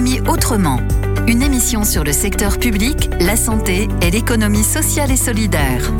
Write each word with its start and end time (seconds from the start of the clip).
L'économie 0.00 0.30
autrement. 0.30 0.78
Une 1.26 1.42
émission 1.42 1.84
sur 1.84 2.04
le 2.04 2.12
secteur 2.12 2.58
public, 2.58 3.10
la 3.20 3.36
santé 3.36 3.86
et 4.00 4.10
l'économie 4.10 4.62
sociale 4.62 5.10
et 5.10 5.16
solidaire. 5.16 5.92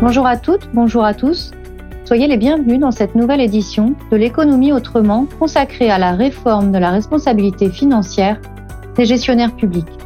Bonjour 0.00 0.24
à 0.26 0.36
toutes, 0.36 0.68
bonjour 0.72 1.04
à 1.04 1.12
tous. 1.14 1.50
Soyez 2.04 2.28
les 2.28 2.36
bienvenus 2.36 2.78
dans 2.78 2.92
cette 2.92 3.16
nouvelle 3.16 3.40
édition 3.40 3.96
de 4.12 4.16
l'économie 4.16 4.72
autrement 4.72 5.26
consacrée 5.40 5.90
à 5.90 5.98
la 5.98 6.12
réforme 6.12 6.70
de 6.70 6.78
la 6.78 6.90
responsabilité 6.90 7.70
financière 7.70 8.40
des 8.94 9.04
gestionnaires 9.04 9.56
publics. 9.56 9.98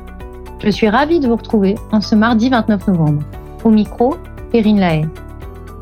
Je 0.63 0.71
suis 0.71 0.89
ravie 0.89 1.21
de 1.21 1.29
vous 1.29 1.37
retrouver 1.37 1.75
en 1.93 2.01
ce 2.01 2.15
mardi 2.15 2.49
29 2.49 2.89
novembre. 2.89 3.23
Au 3.63 3.69
micro, 3.69 4.17
Perrine 4.51 4.81
Lahaye. 4.81 5.07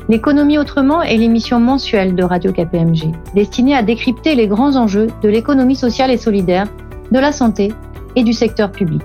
L'économie 0.09 0.57
autrement 0.57 1.01
est 1.01 1.15
l'émission 1.15 1.61
mensuelle 1.61 2.13
de 2.13 2.23
Radio 2.23 2.51
KPMG, 2.51 3.13
destinée 3.35 3.75
à 3.75 3.83
décrypter 3.83 4.35
les 4.35 4.47
grands 4.47 4.75
enjeux 4.75 5.07
de 5.21 5.29
l'économie 5.29 5.77
sociale 5.77 6.11
et 6.11 6.17
solidaire, 6.17 6.67
de 7.11 7.19
la 7.19 7.31
santé 7.31 7.71
et 8.17 8.23
du 8.23 8.33
secteur 8.33 8.71
public. 8.71 9.01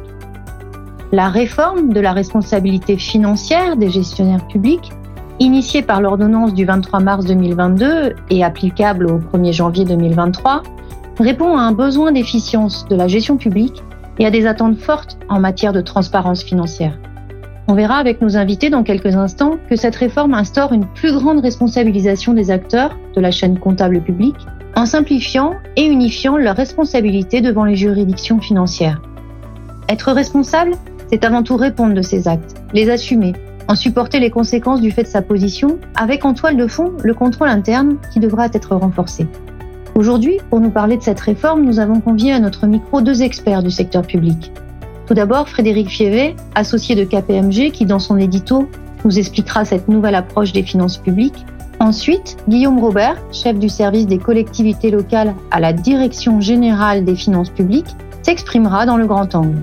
La 1.12 1.29
réforme 1.29 1.92
de 1.92 2.01
la 2.01 2.12
responsabilité 2.12 2.97
financière 2.97 3.77
des 3.77 3.91
gestionnaires 3.91 4.47
publics, 4.48 4.91
initiée 5.39 5.83
par 5.83 6.01
l'ordonnance 6.01 6.53
du 6.53 6.65
23 6.65 6.98
mars 6.98 7.25
2022 7.27 8.15
et 8.30 8.42
applicable 8.42 9.06
au 9.06 9.19
1er 9.19 9.53
janvier 9.53 9.84
2023, 9.84 10.65
répond 11.20 11.56
à 11.56 11.62
un 11.62 11.73
besoin 11.73 12.11
d'efficience 12.11 12.87
de 12.89 12.97
la 12.97 13.06
gestion 13.06 13.37
publique 13.37 13.84
et 14.19 14.27
à 14.27 14.33
des 14.33 14.47
attentes 14.47 14.78
fortes 14.78 15.17
en 15.28 15.39
matière 15.39 15.73
de 15.73 15.80
transparence 15.80 16.42
financière. 16.42 16.98
On 17.70 17.74
verra 17.74 17.96
avec 17.96 18.22
nos 18.22 18.38
invités 18.38 18.70
dans 18.70 18.82
quelques 18.82 19.14
instants 19.14 19.58
que 19.68 19.77
cette 19.77 19.96
réforme 19.96 20.32
instaure 20.32 20.72
une 20.72 20.86
plus 20.86 21.12
grande 21.12 21.40
responsabilisation 21.40 22.32
des 22.32 22.50
acteurs 22.50 22.96
de 23.14 23.20
la 23.20 23.30
chaîne 23.30 23.58
comptable 23.58 24.00
publique 24.00 24.46
en 24.74 24.86
simplifiant 24.86 25.52
et 25.77 25.84
unifiant 25.84 26.38
leurs 26.38 26.56
responsabilités 26.56 27.42
devant 27.42 27.64
les 27.64 27.77
juridictions 27.77 28.41
financières. 28.41 29.02
Être 29.91 30.12
responsable, 30.12 30.77
c'est 31.10 31.27
avant 31.27 31.42
tout 31.42 31.56
répondre 31.56 31.92
de 31.92 32.00
ses 32.00 32.27
actes, 32.27 32.55
les 32.72 32.88
assumer, 32.88 33.34
en 33.69 33.75
supporter 33.75 34.19
les 34.19 34.30
conséquences 34.30 34.80
du 34.80 34.91
fait 34.91 35.03
de 35.03 35.08
sa 35.08 35.20
position, 35.20 35.78
avec 35.94 36.25
en 36.25 36.32
toile 36.32 36.56
de 36.56 36.66
fond 36.66 36.92
le 37.05 37.12
contrôle 37.12 37.48
interne 37.48 37.98
qui 38.14 38.19
devra 38.19 38.47
être 38.47 38.77
renforcé. 38.77 39.27
Aujourd'hui, 39.94 40.38
pour 40.48 40.60
nous 40.60 40.70
parler 40.70 40.97
de 40.97 41.03
cette 41.03 41.20
réforme, 41.20 41.64
nous 41.64 41.80
avons 41.80 42.00
convié 42.00 42.32
à 42.32 42.41
notre 42.41 42.66
micro 42.66 43.03
deux 43.03 43.22
experts 43.22 43.62
du 43.62 43.70
secteur 43.70 44.06
public. 44.06 44.53
Tout 45.09 45.14
d'abord, 45.14 45.48
Frédéric 45.48 45.89
Fievé, 45.89 46.37
associé 46.55 46.95
de 46.95 47.03
KPMG, 47.03 47.70
qui 47.73 47.87
dans 47.87 47.98
son 47.98 48.19
édito 48.19 48.69
nous 49.06 49.19
expliquera 49.19 49.65
cette 49.65 49.89
nouvelle 49.89 50.15
approche 50.15 50.53
des 50.53 50.62
finances 50.62 50.98
publiques. 50.98 51.47
Ensuite, 51.81 52.37
Guillaume 52.47 52.78
Robert, 52.78 53.17
chef 53.33 53.59
du 53.59 53.70
service 53.70 54.06
des 54.06 54.19
collectivités 54.19 54.91
locales 54.91 55.34
à 55.50 55.61
la 55.61 55.73
Direction 55.73 56.42
générale 56.42 57.06
des 57.06 57.15
finances 57.17 57.48
publiques, 57.48 57.97
s'exprimera 58.20 58.84
dans 58.84 58.98
le 58.98 59.06
grand 59.06 59.34
angle. 59.34 59.62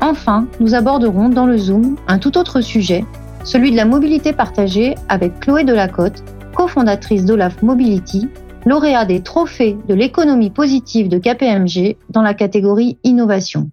Enfin, 0.00 0.46
nous 0.58 0.74
aborderons 0.74 1.28
dans 1.28 1.44
le 1.44 1.58
Zoom 1.58 1.96
un 2.06 2.18
tout 2.18 2.38
autre 2.38 2.62
sujet, 2.62 3.04
celui 3.44 3.72
de 3.72 3.76
la 3.76 3.84
mobilité 3.84 4.32
partagée 4.32 4.94
avec 5.10 5.38
Chloé 5.40 5.64
Delacote, 5.64 6.24
cofondatrice 6.54 7.26
d'Olaf 7.26 7.62
Mobility, 7.62 8.26
lauréat 8.64 9.04
des 9.04 9.20
trophées 9.20 9.76
de 9.86 9.92
l'économie 9.92 10.50
positive 10.50 11.10
de 11.10 11.18
KPMG 11.18 11.98
dans 12.08 12.22
la 12.22 12.32
catégorie 12.32 12.96
innovation. 13.04 13.68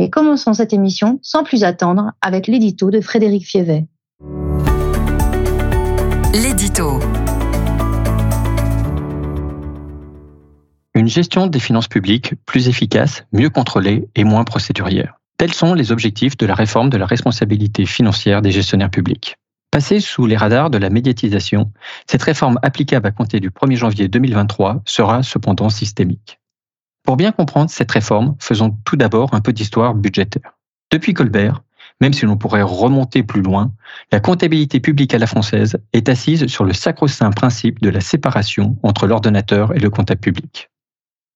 Mais 0.00 0.08
commençons 0.08 0.54
cette 0.54 0.72
émission 0.72 1.18
sans 1.20 1.44
plus 1.44 1.62
attendre 1.62 2.12
avec 2.22 2.46
l'édito 2.46 2.90
de 2.90 3.02
Frédéric 3.02 3.44
Fievet. 3.44 3.86
L'édito. 6.32 6.98
Une 10.94 11.06
gestion 11.06 11.48
des 11.48 11.60
finances 11.60 11.86
publiques 11.86 12.32
plus 12.46 12.68
efficace, 12.68 13.26
mieux 13.34 13.50
contrôlée 13.50 14.08
et 14.14 14.24
moins 14.24 14.44
procédurière. 14.44 15.20
Tels 15.36 15.52
sont 15.52 15.74
les 15.74 15.92
objectifs 15.92 16.38
de 16.38 16.46
la 16.46 16.54
réforme 16.54 16.88
de 16.88 16.96
la 16.96 17.04
responsabilité 17.04 17.84
financière 17.84 18.40
des 18.40 18.52
gestionnaires 18.52 18.90
publics. 18.90 19.36
Passée 19.70 20.00
sous 20.00 20.24
les 20.24 20.38
radars 20.38 20.70
de 20.70 20.78
la 20.78 20.88
médiatisation, 20.88 21.72
cette 22.06 22.22
réforme 22.22 22.58
applicable 22.62 23.06
à 23.06 23.10
compter 23.10 23.38
du 23.38 23.50
1er 23.50 23.76
janvier 23.76 24.08
2023 24.08 24.80
sera 24.86 25.22
cependant 25.22 25.68
systémique. 25.68 26.39
Pour 27.04 27.16
bien 27.16 27.32
comprendre 27.32 27.70
cette 27.70 27.90
réforme, 27.90 28.36
faisons 28.38 28.76
tout 28.84 28.96
d'abord 28.96 29.34
un 29.34 29.40
peu 29.40 29.52
d'histoire 29.52 29.94
budgétaire. 29.94 30.58
Depuis 30.90 31.14
Colbert, 31.14 31.62
même 32.00 32.12
si 32.12 32.24
l'on 32.24 32.36
pourrait 32.36 32.62
remonter 32.62 33.22
plus 33.22 33.42
loin, 33.42 33.72
la 34.10 34.20
comptabilité 34.20 34.80
publique 34.80 35.14
à 35.14 35.18
la 35.18 35.26
française 35.26 35.78
est 35.92 36.08
assise 36.08 36.46
sur 36.46 36.64
le 36.64 36.72
sacro-saint 36.72 37.30
principe 37.30 37.80
de 37.80 37.90
la 37.90 38.00
séparation 38.00 38.78
entre 38.82 39.06
l'ordonnateur 39.06 39.74
et 39.74 39.78
le 39.78 39.90
comptable 39.90 40.20
public. 40.20 40.70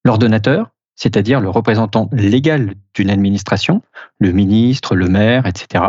L'ordonnateur, 0.04 0.70
c'est-à-dire 0.97 1.41
le 1.41 1.50
représentant 1.50 2.08
légal 2.12 2.74
d'une 2.94 3.10
administration, 3.10 3.82
le 4.19 4.32
ministre, 4.32 4.94
le 4.94 5.08
maire, 5.08 5.47
etc., 5.47 5.84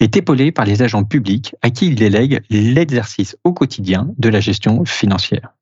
est 0.00 0.16
épaulé 0.16 0.52
par 0.52 0.64
les 0.64 0.82
agents 0.82 1.04
publics 1.04 1.54
à 1.62 1.70
qui 1.70 1.86
il 1.86 1.94
délègue 1.94 2.42
l'exercice 2.50 3.36
au 3.44 3.52
quotidien 3.52 4.08
de 4.18 4.28
la 4.28 4.40
gestion 4.40 4.84
financière. 4.84 5.54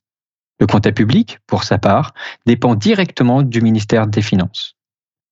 Le 0.61 0.67
comptable 0.67 0.95
public, 0.95 1.39
pour 1.47 1.65
sa 1.65 1.79
part, 1.79 2.15
dépend 2.47 2.75
directement 2.75 3.43
du 3.43 3.61
ministère 3.61 4.07
des 4.07 4.23
Finances. 4.23 4.77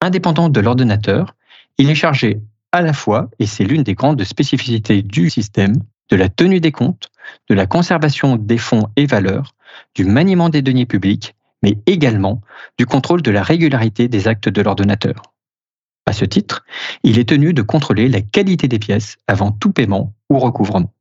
Indépendant 0.00 0.48
de 0.48 0.60
l'ordonnateur, 0.60 1.34
il 1.78 1.90
est 1.90 1.96
chargé 1.96 2.40
à 2.72 2.80
la 2.82 2.92
fois, 2.92 3.28
et 3.38 3.46
c'est 3.46 3.64
l'une 3.64 3.82
des 3.82 3.94
grandes 3.94 4.22
spécificités 4.24 5.02
du 5.02 5.30
système, 5.30 5.74
de 6.10 6.16
la 6.16 6.28
tenue 6.28 6.60
des 6.60 6.72
comptes, 6.72 7.08
de 7.48 7.54
la 7.54 7.66
conservation 7.66 8.36
des 8.36 8.58
fonds 8.58 8.88
et 8.96 9.06
valeurs, 9.06 9.54
du 9.94 10.04
maniement 10.04 10.48
des 10.48 10.62
deniers 10.62 10.86
publics, 10.86 11.34
mais 11.62 11.78
également 11.86 12.42
du 12.78 12.86
contrôle 12.86 13.22
de 13.22 13.30
la 13.30 13.42
régularité 13.42 14.08
des 14.08 14.28
actes 14.28 14.48
de 14.48 14.62
l'ordonnateur. 14.62 15.34
À 16.06 16.12
ce 16.12 16.24
titre, 16.24 16.64
il 17.02 17.18
est 17.18 17.28
tenu 17.28 17.52
de 17.52 17.62
contrôler 17.62 18.08
la 18.08 18.20
qualité 18.20 18.68
des 18.68 18.78
pièces 18.78 19.16
avant 19.26 19.50
tout 19.50 19.72
paiement 19.72 20.12
ou 20.30 20.38
recouvrement. 20.38 20.92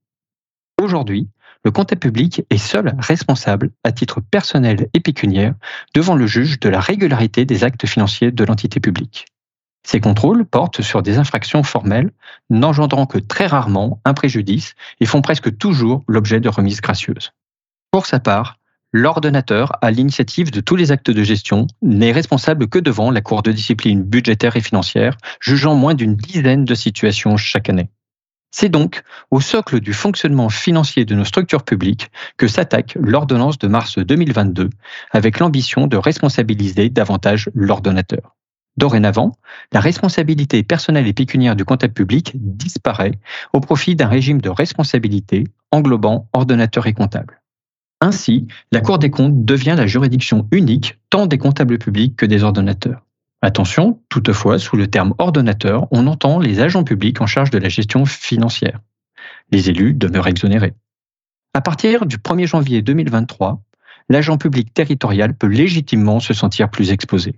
Aujourd'hui, 0.81 1.27
le 1.65 1.71
comptable 1.71 1.99
public 1.99 2.43
est 2.51 2.59
seul 2.59 2.95
responsable, 2.99 3.71
à 3.83 3.91
titre 3.91 4.21
personnel 4.21 4.87
et 4.93 4.99
pécuniaire, 4.99 5.55
devant 5.95 6.15
le 6.15 6.27
juge 6.27 6.59
de 6.59 6.69
la 6.69 6.79
régularité 6.79 7.43
des 7.43 7.63
actes 7.63 7.87
financiers 7.87 8.31
de 8.31 8.43
l'entité 8.43 8.79
publique. 8.79 9.25
Ces 9.83 9.99
contrôles 9.99 10.45
portent 10.45 10.83
sur 10.83 11.01
des 11.01 11.17
infractions 11.17 11.63
formelles, 11.63 12.11
n'engendrant 12.51 13.07
que 13.07 13.17
très 13.17 13.47
rarement 13.47 13.99
un 14.05 14.13
préjudice 14.13 14.75
et 14.99 15.05
font 15.07 15.23
presque 15.23 15.57
toujours 15.57 16.03
l'objet 16.07 16.39
de 16.39 16.49
remises 16.49 16.81
gracieuses. 16.81 17.31
Pour 17.89 18.05
sa 18.05 18.19
part, 18.19 18.59
l'ordonnateur, 18.93 19.71
à 19.81 19.89
l'initiative 19.89 20.51
de 20.51 20.61
tous 20.61 20.75
les 20.75 20.91
actes 20.91 21.09
de 21.09 21.23
gestion, 21.23 21.65
n'est 21.81 22.11
responsable 22.11 22.67
que 22.67 22.79
devant 22.79 23.09
la 23.09 23.21
Cour 23.21 23.41
de 23.41 23.51
discipline 23.51 24.03
budgétaire 24.03 24.55
et 24.55 24.61
financière, 24.61 25.17
jugeant 25.39 25.73
moins 25.73 25.95
d'une 25.95 26.15
dizaine 26.15 26.63
de 26.63 26.75
situations 26.75 27.37
chaque 27.37 27.69
année. 27.69 27.89
C'est 28.57 28.69
donc 28.69 29.03
au 29.31 29.41
socle 29.41 29.81
du 29.81 29.91
fonctionnement 29.91 30.47
financier 30.47 31.03
de 31.03 31.13
nos 31.13 31.25
structures 31.25 31.65
publiques 31.65 32.09
que 32.37 32.47
s'attaque 32.47 32.97
l'ordonnance 32.97 33.57
de 33.57 33.67
mars 33.67 33.97
2022 33.97 34.69
avec 35.11 35.39
l'ambition 35.39 35.87
de 35.87 35.97
responsabiliser 35.97 36.89
davantage 36.89 37.49
l'ordonnateur. 37.53 38.37
Dorénavant, 38.77 39.37
la 39.73 39.81
responsabilité 39.81 40.63
personnelle 40.63 41.05
et 41.05 41.11
pécuniaire 41.11 41.57
du 41.57 41.65
comptable 41.65 41.91
public 41.91 42.31
disparaît 42.35 43.19
au 43.51 43.59
profit 43.59 43.97
d'un 43.97 44.07
régime 44.07 44.39
de 44.39 44.49
responsabilité 44.49 45.43
englobant 45.71 46.29
ordonnateur 46.31 46.87
et 46.87 46.93
comptable. 46.93 47.41
Ainsi, 47.99 48.47
la 48.71 48.79
Cour 48.79 48.99
des 48.99 49.09
comptes 49.09 49.43
devient 49.43 49.75
la 49.75 49.85
juridiction 49.85 50.47
unique 50.53 50.97
tant 51.09 51.25
des 51.25 51.37
comptables 51.37 51.77
publics 51.77 52.15
que 52.15 52.25
des 52.25 52.43
ordonnateurs. 52.43 53.04
Attention, 53.45 54.01
toutefois, 54.09 54.57
sous 54.57 54.75
le 54.75 54.87
terme 54.87 55.13
ordonnateur, 55.19 55.85
on 55.91 56.07
entend 56.07 56.39
les 56.39 56.61
agents 56.61 56.83
publics 56.83 57.21
en 57.21 57.27
charge 57.27 57.51
de 57.51 57.59
la 57.59 57.69
gestion 57.69 58.03
financière. 58.07 58.79
Les 59.51 59.69
élus 59.69 59.93
demeurent 59.93 60.25
exonérés. 60.25 60.73
À 61.53 61.61
partir 61.61 62.07
du 62.07 62.17
1er 62.17 62.47
janvier 62.47 62.81
2023, 62.81 63.61
l'agent 64.09 64.39
public 64.39 64.73
territorial 64.73 65.35
peut 65.35 65.45
légitimement 65.45 66.19
se 66.19 66.33
sentir 66.33 66.71
plus 66.71 66.89
exposé. 66.89 67.35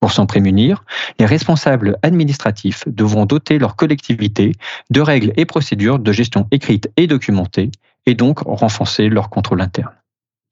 Pour 0.00 0.12
s'en 0.12 0.26
prémunir, 0.26 0.84
les 1.18 1.24
responsables 1.24 1.96
administratifs 2.02 2.84
devront 2.86 3.24
doter 3.24 3.58
leur 3.58 3.74
collectivité 3.74 4.52
de 4.90 5.00
règles 5.00 5.32
et 5.38 5.46
procédures 5.46 5.98
de 5.98 6.12
gestion 6.12 6.46
écrites 6.50 6.90
et 6.98 7.06
documentées, 7.06 7.70
et 8.04 8.14
donc 8.14 8.40
renforcer 8.40 9.08
leur 9.08 9.30
contrôle 9.30 9.62
interne. 9.62 9.94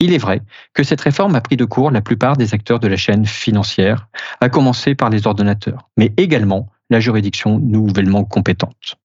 Il 0.02 0.14
est 0.14 0.18
vrai 0.18 0.40
que 0.72 0.82
cette 0.82 1.02
réforme 1.02 1.34
a 1.34 1.42
pris 1.42 1.58
de 1.58 1.66
court 1.66 1.90
la 1.90 2.00
plupart 2.00 2.36
des 2.38 2.54
acteurs 2.54 2.80
de 2.80 2.88
la 2.88 2.96
chaîne 2.96 3.26
financière, 3.26 4.08
à 4.40 4.48
commencer 4.48 4.94
par 4.94 5.10
les 5.10 5.26
ordonnateurs, 5.26 5.90
mais 5.98 6.14
également 6.16 6.70
la 6.88 7.00
juridiction 7.00 7.58
nouvellement 7.58 8.24
compétente. 8.24 8.96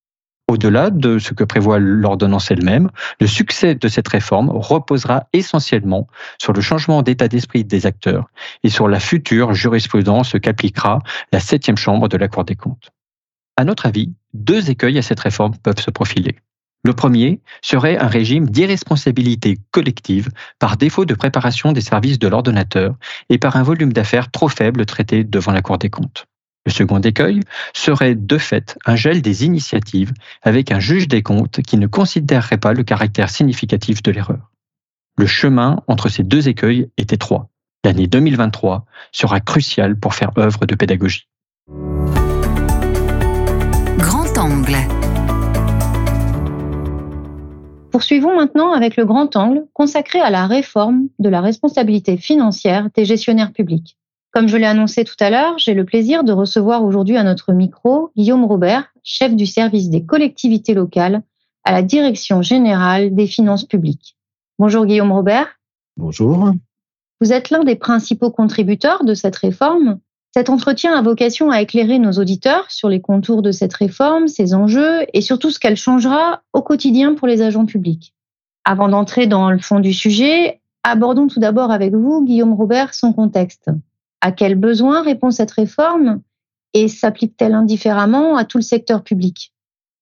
Au-delà 0.47 0.91
de 0.91 1.19
ce 1.19 1.33
que 1.33 1.43
prévoit 1.43 1.79
l'ordonnance 1.79 2.49
elle-même, 2.49 2.91
le 3.19 3.27
succès 3.27 3.75
de 3.75 3.87
cette 3.89 4.07
réforme 4.07 4.49
reposera 4.51 5.27
essentiellement 5.33 6.07
sur 6.39 6.53
le 6.53 6.61
changement 6.61 7.01
d'état 7.01 7.27
d'esprit 7.27 7.65
des 7.65 7.85
acteurs 7.85 8.29
et 8.63 8.69
sur 8.69 8.87
la 8.87 8.99
future 8.99 9.53
jurisprudence 9.53 10.35
qu'appliquera 10.41 10.99
la 11.33 11.39
septième 11.39 11.77
chambre 11.77 12.07
de 12.07 12.15
la 12.15 12.27
Cour 12.27 12.45
des 12.45 12.55
comptes. 12.55 12.91
À 13.57 13.65
notre 13.65 13.85
avis, 13.85 14.13
deux 14.33 14.69
écueils 14.69 14.97
à 14.97 15.01
cette 15.01 15.19
réforme 15.19 15.57
peuvent 15.57 15.79
se 15.79 15.91
profiler. 15.91 16.35
Le 16.85 16.93
premier 16.93 17.41
serait 17.63 17.97
un 17.97 18.07
régime 18.07 18.47
d'irresponsabilité 18.47 19.57
collective 19.71 20.29
par 20.59 20.77
défaut 20.77 21.05
de 21.05 21.15
préparation 21.15 21.71
des 21.71 21.81
services 21.81 22.19
de 22.19 22.27
l'ordonnateur 22.27 22.93
et 23.29 23.39
par 23.39 23.55
un 23.55 23.63
volume 23.63 23.91
d'affaires 23.91 24.29
trop 24.29 24.49
faible 24.49 24.85
traité 24.85 25.23
devant 25.23 25.51
la 25.51 25.63
Cour 25.63 25.79
des 25.79 25.89
comptes. 25.89 26.27
Le 26.63 26.71
second 26.71 26.99
écueil 26.99 27.39
serait 27.73 28.13
de 28.13 28.37
fait 28.37 28.77
un 28.85 28.95
gel 28.95 29.23
des 29.23 29.45
initiatives 29.45 30.13
avec 30.43 30.71
un 30.71 30.79
juge 30.79 31.07
des 31.07 31.23
comptes 31.23 31.63
qui 31.63 31.77
ne 31.77 31.87
considérerait 31.87 32.59
pas 32.59 32.73
le 32.73 32.83
caractère 32.83 33.31
significatif 33.31 34.03
de 34.03 34.11
l'erreur. 34.11 34.51
Le 35.17 35.25
chemin 35.25 35.81
entre 35.87 36.07
ces 36.07 36.21
deux 36.21 36.49
écueils 36.49 36.91
est 36.97 37.13
étroit. 37.13 37.49
L'année 37.83 38.05
2023 38.05 38.85
sera 39.11 39.39
cruciale 39.39 39.99
pour 39.99 40.13
faire 40.13 40.37
œuvre 40.37 40.67
de 40.67 40.75
pédagogie. 40.75 41.27
Poursuivons 47.95 48.35
maintenant 48.35 48.73
avec 48.73 48.97
le 48.97 49.05
grand 49.05 49.37
angle 49.37 49.67
consacré 49.71 50.19
à 50.19 50.29
la 50.29 50.47
réforme 50.47 51.07
de 51.17 51.29
la 51.29 51.39
responsabilité 51.39 52.17
financière 52.17 52.89
des 52.93 53.05
gestionnaires 53.05 53.53
publics. 53.53 53.97
Comme 54.33 54.49
je 54.49 54.57
l'ai 54.57 54.65
annoncé 54.65 55.05
tout 55.05 55.15
à 55.21 55.29
l'heure, 55.29 55.57
j'ai 55.59 55.73
le 55.73 55.85
plaisir 55.85 56.25
de 56.25 56.33
recevoir 56.33 56.83
aujourd'hui 56.83 57.15
à 57.15 57.23
notre 57.23 57.53
micro 57.53 58.11
Guillaume 58.17 58.43
Robert, 58.43 58.91
chef 59.01 59.33
du 59.33 59.45
service 59.45 59.89
des 59.89 60.05
collectivités 60.05 60.73
locales 60.73 61.23
à 61.63 61.71
la 61.71 61.83
Direction 61.83 62.41
générale 62.41 63.15
des 63.15 63.27
finances 63.27 63.63
publiques. 63.63 64.17
Bonjour 64.59 64.85
Guillaume 64.85 65.13
Robert. 65.13 65.47
Bonjour. 65.95 66.51
Vous 67.21 67.31
êtes 67.31 67.49
l'un 67.49 67.63
des 67.63 67.77
principaux 67.77 68.29
contributeurs 68.29 69.05
de 69.05 69.13
cette 69.13 69.37
réforme 69.37 69.99
cet 70.37 70.49
entretien 70.49 70.93
a 70.93 71.01
vocation 71.01 71.49
à 71.49 71.61
éclairer 71.61 71.97
nos 71.97 72.11
auditeurs 72.11 72.69
sur 72.69 72.89
les 72.89 72.99
contours 72.99 73.41
de 73.41 73.53
cette 73.53 73.73
réforme, 73.73 74.27
ses 74.27 74.53
enjeux 74.53 75.05
et 75.13 75.21
surtout 75.21 75.49
ce 75.49 75.59
qu'elle 75.59 75.77
changera 75.77 76.41
au 76.51 76.61
quotidien 76.61 77.15
pour 77.15 77.25
les 77.25 77.41
agents 77.41 77.65
publics. 77.65 78.13
Avant 78.65 78.89
d'entrer 78.89 79.27
dans 79.27 79.49
le 79.49 79.59
fond 79.59 79.79
du 79.79 79.93
sujet, 79.93 80.59
abordons 80.83 81.27
tout 81.27 81.39
d'abord 81.39 81.71
avec 81.71 81.95
vous, 81.95 82.25
Guillaume 82.25 82.53
Robert, 82.53 82.93
son 82.93 83.13
contexte. 83.13 83.69
À 84.19 84.33
quels 84.33 84.55
besoins 84.55 85.03
répond 85.03 85.31
cette 85.31 85.51
réforme 85.51 86.19
et 86.73 86.89
s'applique-t-elle 86.89 87.53
indifféremment 87.53 88.35
à 88.35 88.43
tout 88.43 88.57
le 88.57 88.63
secteur 88.63 89.03
public? 89.03 89.53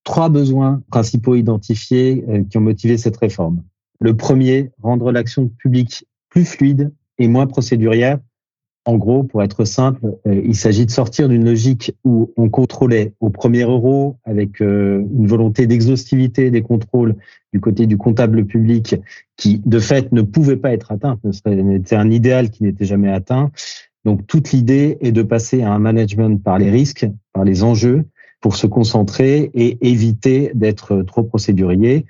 Trois 0.03 0.29
besoins 0.29 0.81
principaux 0.89 1.35
identifiés 1.35 2.25
euh, 2.27 2.43
qui 2.49 2.57
ont 2.57 2.61
motivé 2.61 2.97
cette 2.97 3.17
réforme. 3.17 3.61
Le 3.99 4.17
premier, 4.17 4.71
rendre 4.81 5.11
l'action 5.11 5.47
publique 5.47 6.07
plus 6.29 6.45
fluide 6.45 6.91
et 7.19 7.27
moins 7.27 7.45
procédurière 7.45 8.17
en 8.85 8.97
gros, 8.97 9.23
pour 9.23 9.41
être 9.43 9.63
simple, 9.63 10.17
euh, 10.27 10.41
il 10.43 10.55
s'agit 10.55 10.85
de 10.85 10.91
sortir 10.91 11.29
d'une 11.29 11.45
logique 11.45 11.93
où 12.03 12.33
on 12.35 12.49
contrôlait 12.49 13.13
au 13.21 13.29
premier 13.29 13.61
euro 13.61 14.17
avec 14.25 14.61
euh, 14.61 15.05
une 15.17 15.27
volonté 15.27 15.67
d'exhaustivité 15.67 16.51
des 16.51 16.61
contrôles 16.61 17.15
du 17.53 17.61
côté 17.61 17.87
du 17.87 17.97
comptable 17.97 18.45
public 18.45 18.95
qui, 19.37 19.61
de 19.65 19.79
fait, 19.79 20.11
ne 20.11 20.21
pouvait 20.21 20.57
pas 20.57 20.73
être 20.73 20.91
atteint. 20.91 21.17
C'était 21.31 21.95
un 21.95 22.11
idéal 22.11 22.49
qui 22.49 22.63
n'était 22.63 22.85
jamais 22.85 23.09
atteint. 23.09 23.51
Donc, 24.03 24.27
toute 24.27 24.51
l'idée 24.51 24.97
est 24.99 25.13
de 25.13 25.23
passer 25.23 25.61
à 25.61 25.71
un 25.71 25.79
management 25.79 26.43
par 26.43 26.59
les 26.59 26.69
risques, 26.69 27.07
par 27.31 27.45
les 27.45 27.63
enjeux, 27.63 28.05
pour 28.41 28.57
se 28.57 28.67
concentrer 28.67 29.49
et 29.53 29.87
éviter 29.87 30.51
d'être 30.55 31.03
trop 31.03 31.23
procédurier. 31.23 32.05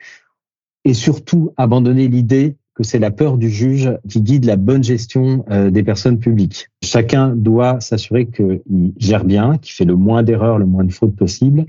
Et 0.85 0.95
surtout, 0.95 1.53
abandonner 1.55 2.07
l'idée 2.07 2.55
que 2.75 2.83
c'est 2.83 2.99
la 2.99 3.11
peur 3.11 3.37
du 3.37 3.49
juge 3.49 3.91
qui 4.09 4.21
guide 4.21 4.45
la 4.45 4.55
bonne 4.55 4.83
gestion 4.83 5.45
euh, 5.51 5.69
des 5.69 5.83
personnes 5.83 6.19
publiques. 6.19 6.69
Chacun 6.83 7.29
doit 7.29 7.79
s'assurer 7.79 8.27
qu'il 8.27 8.93
gère 8.97 9.25
bien, 9.25 9.57
qu'il 9.57 9.73
fait 9.73 9.85
le 9.85 9.95
moins 9.95 10.23
d'erreurs, 10.23 10.57
le 10.57 10.65
moins 10.65 10.83
de 10.83 10.91
fautes 10.91 11.15
possible. 11.15 11.65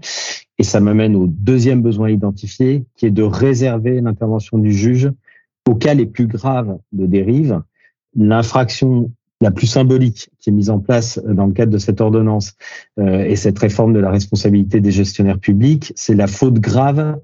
Et 0.58 0.62
ça 0.62 0.80
m'amène 0.80 1.14
au 1.16 1.26
deuxième 1.26 1.82
besoin 1.82 2.10
identifié, 2.10 2.84
qui 2.96 3.06
est 3.06 3.10
de 3.10 3.22
réserver 3.22 4.00
l'intervention 4.00 4.58
du 4.58 4.72
juge 4.72 5.10
aux 5.68 5.74
cas 5.74 5.94
les 5.94 6.06
plus 6.06 6.26
graves 6.26 6.78
de 6.92 7.06
dérive. 7.06 7.60
L'infraction 8.16 9.10
la 9.40 9.50
plus 9.50 9.66
symbolique 9.66 10.30
qui 10.38 10.50
est 10.50 10.52
mise 10.52 10.70
en 10.70 10.78
place 10.78 11.20
dans 11.22 11.46
le 11.46 11.52
cadre 11.52 11.72
de 11.72 11.78
cette 11.78 12.00
ordonnance 12.00 12.54
euh, 12.98 13.24
et 13.24 13.36
cette 13.36 13.58
réforme 13.58 13.92
de 13.92 13.98
la 13.98 14.10
responsabilité 14.10 14.80
des 14.80 14.92
gestionnaires 14.92 15.38
publics, 15.38 15.92
c'est 15.96 16.14
la 16.14 16.28
faute 16.28 16.60
grave 16.60 17.18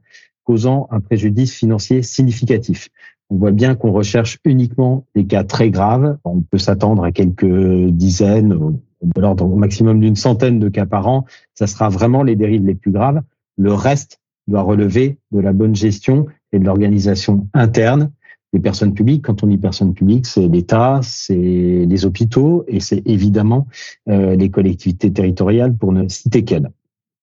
causant 0.44 0.88
un 0.90 1.00
préjudice 1.00 1.54
financier 1.54 2.02
significatif 2.02 2.90
on 3.30 3.36
voit 3.36 3.52
bien 3.52 3.76
qu'on 3.76 3.92
recherche 3.92 4.38
uniquement 4.44 5.06
des 5.14 5.24
cas 5.24 5.44
très 5.44 5.70
graves. 5.70 6.18
On 6.24 6.40
peut 6.40 6.58
s'attendre 6.58 7.04
à 7.04 7.12
quelques 7.12 7.46
dizaines, 7.90 8.78
de 9.02 9.20
l'ordre 9.20 9.44
au 9.44 9.56
maximum 9.56 10.00
d'une 10.00 10.16
centaine 10.16 10.58
de 10.58 10.68
cas 10.68 10.86
par 10.86 11.08
an. 11.08 11.24
Ça 11.54 11.68
sera 11.68 11.88
vraiment 11.88 12.24
les 12.24 12.36
dérives 12.36 12.66
les 12.66 12.74
plus 12.74 12.90
graves. 12.90 13.22
Le 13.56 13.72
reste 13.72 14.20
doit 14.48 14.62
relever 14.62 15.18
de 15.30 15.40
la 15.40 15.52
bonne 15.52 15.76
gestion 15.76 16.26
et 16.52 16.58
de 16.58 16.64
l'organisation 16.64 17.48
interne 17.54 18.10
des 18.52 18.58
personnes 18.58 18.94
publiques. 18.94 19.24
Quand 19.24 19.44
on 19.44 19.46
dit 19.46 19.58
personnes 19.58 19.94
publiques, 19.94 20.26
c'est 20.26 20.48
l'État, 20.48 20.98
c'est 21.04 21.36
les 21.36 22.04
hôpitaux 22.04 22.64
et 22.66 22.80
c'est 22.80 23.02
évidemment 23.06 23.68
euh, 24.08 24.34
les 24.34 24.50
collectivités 24.50 25.12
territoriales 25.12 25.76
pour 25.76 25.92
ne 25.92 26.08
citer 26.08 26.42
qu'elles. 26.42 26.70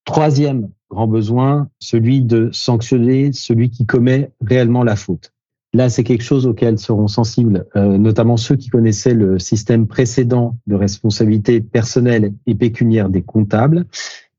Troisième 0.06 0.70
grand 0.90 1.08
besoin, 1.08 1.68
celui 1.80 2.22
de 2.22 2.50
sanctionner 2.54 3.34
celui 3.34 3.70
qui 3.70 3.86
commet 3.86 4.32
réellement 4.40 4.86
la 4.86 4.96
faute. 4.96 5.34
Là, 5.74 5.90
c'est 5.90 6.04
quelque 6.04 6.24
chose 6.24 6.48
auquel 6.48 6.80
seront 6.80 7.08
sensibles 7.08 7.66
euh, 7.76 7.98
notamment 7.98 8.38
ceux 8.38 8.56
qui 8.56 8.70
connaissaient 8.70 9.14
le 9.14 9.38
système 9.38 9.86
précédent 9.86 10.58
de 10.66 10.76
responsabilité 10.76 11.62
personnelle 11.62 12.34
et 12.46 12.56
pécuniaire 12.56 13.10
des 13.10 13.22
comptables. 13.22 13.86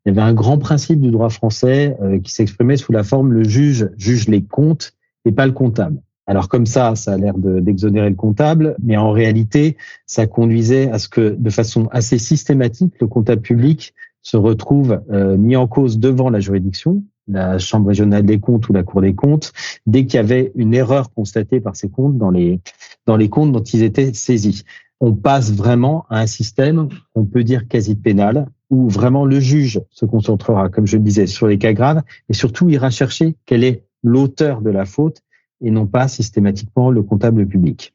Il 0.04 0.08
y 0.08 0.18
avait 0.18 0.26
un 0.26 0.32
grand 0.32 0.58
principe 0.58 1.00
du 1.00 1.10
droit 1.10 1.28
français 1.28 1.96
euh, 2.00 2.18
qui 2.18 2.32
s'exprimait 2.32 2.78
sous 2.78 2.92
la 2.92 3.04
forme 3.04 3.32
le 3.32 3.44
juge 3.44 3.90
juge 3.98 4.28
les 4.28 4.42
comptes 4.42 4.94
et 5.26 5.32
pas 5.32 5.46
le 5.46 5.52
comptable. 5.52 6.00
Alors 6.26 6.48
comme 6.48 6.66
ça, 6.66 6.94
ça 6.94 7.12
a 7.12 7.16
l'air 7.16 7.34
d'exonérer 7.38 8.10
le 8.10 8.14
comptable, 8.14 8.76
mais 8.82 8.98
en 8.98 9.12
réalité, 9.12 9.76
ça 10.04 10.26
conduisait 10.26 10.90
à 10.90 10.98
ce 10.98 11.08
que, 11.08 11.34
de 11.38 11.50
façon 11.50 11.88
assez 11.90 12.18
systématique, 12.18 12.94
le 13.00 13.06
comptable 13.06 13.40
public 13.40 13.94
se 14.20 14.36
retrouve 14.36 15.00
euh, 15.10 15.38
mis 15.38 15.56
en 15.56 15.66
cause 15.66 15.98
devant 15.98 16.28
la 16.28 16.40
juridiction, 16.40 17.02
la 17.28 17.58
Chambre 17.58 17.88
régionale 17.88 18.24
des 18.24 18.40
comptes 18.40 18.68
ou 18.68 18.72
la 18.72 18.82
Cour 18.82 19.02
des 19.02 19.14
comptes, 19.14 19.52
dès 19.86 20.06
qu'il 20.06 20.16
y 20.16 20.18
avait 20.18 20.52
une 20.54 20.74
erreur 20.74 21.12
constatée 21.12 21.60
par 21.60 21.76
ces 21.76 21.88
comptes 21.88 22.18
dans 22.18 22.30
les, 22.30 22.60
dans 23.06 23.16
les 23.16 23.28
comptes 23.28 23.52
dont 23.52 23.62
ils 23.62 23.82
étaient 23.82 24.12
saisis. 24.14 24.64
On 25.00 25.14
passe 25.14 25.52
vraiment 25.52 26.06
à 26.10 26.20
un 26.20 26.26
système, 26.26 26.88
on 27.14 27.24
peut 27.24 27.44
dire 27.44 27.68
quasi 27.68 27.94
pénal, 27.94 28.48
où 28.70 28.88
vraiment 28.88 29.24
le 29.24 29.40
juge 29.40 29.80
se 29.90 30.04
concentrera, 30.04 30.68
comme 30.68 30.86
je 30.86 30.96
le 30.96 31.02
disais, 31.02 31.26
sur 31.26 31.46
les 31.46 31.58
cas 31.58 31.72
graves 31.72 32.02
et 32.28 32.34
surtout 32.34 32.68
ira 32.68 32.90
chercher 32.90 33.36
quel 33.46 33.64
est 33.64 33.84
l'auteur 34.02 34.60
de 34.60 34.70
la 34.70 34.84
faute 34.84 35.22
et 35.60 35.70
non 35.70 35.86
pas 35.86 36.08
systématiquement 36.08 36.90
le 36.90 37.02
comptable 37.02 37.46
public. 37.46 37.94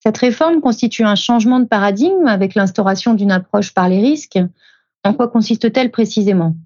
Cette 0.00 0.18
réforme 0.18 0.60
constitue 0.60 1.04
un 1.04 1.16
changement 1.16 1.60
de 1.60 1.66
paradigme 1.66 2.26
avec 2.26 2.54
l'instauration 2.54 3.14
d'une 3.14 3.32
approche 3.32 3.74
par 3.74 3.88
les 3.88 4.00
risques. 4.00 4.38
En 5.04 5.12
quoi 5.12 5.28
consiste-t-elle 5.28 5.90
précisément? 5.90 6.56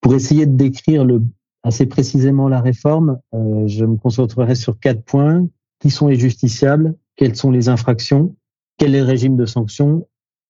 Pour 0.00 0.14
essayer 0.14 0.46
de 0.46 0.56
décrire 0.56 1.04
le 1.04 1.22
assez 1.66 1.86
précisément 1.86 2.48
la 2.48 2.60
réforme, 2.60 3.18
euh, 3.34 3.66
je 3.66 3.84
me 3.84 3.96
concentrerai 3.96 4.54
sur 4.54 4.78
quatre 4.78 5.02
points. 5.02 5.46
Qui 5.80 5.90
sont 5.90 6.08
les 6.08 6.16
justiciables? 6.18 6.94
Quelles 7.16 7.36
sont 7.36 7.50
les 7.50 7.68
infractions? 7.68 8.34
Quel 8.78 8.94
est 8.94 9.00
le 9.00 9.04
régime 9.04 9.36
de 9.36 9.46
sanctions? 9.46 10.06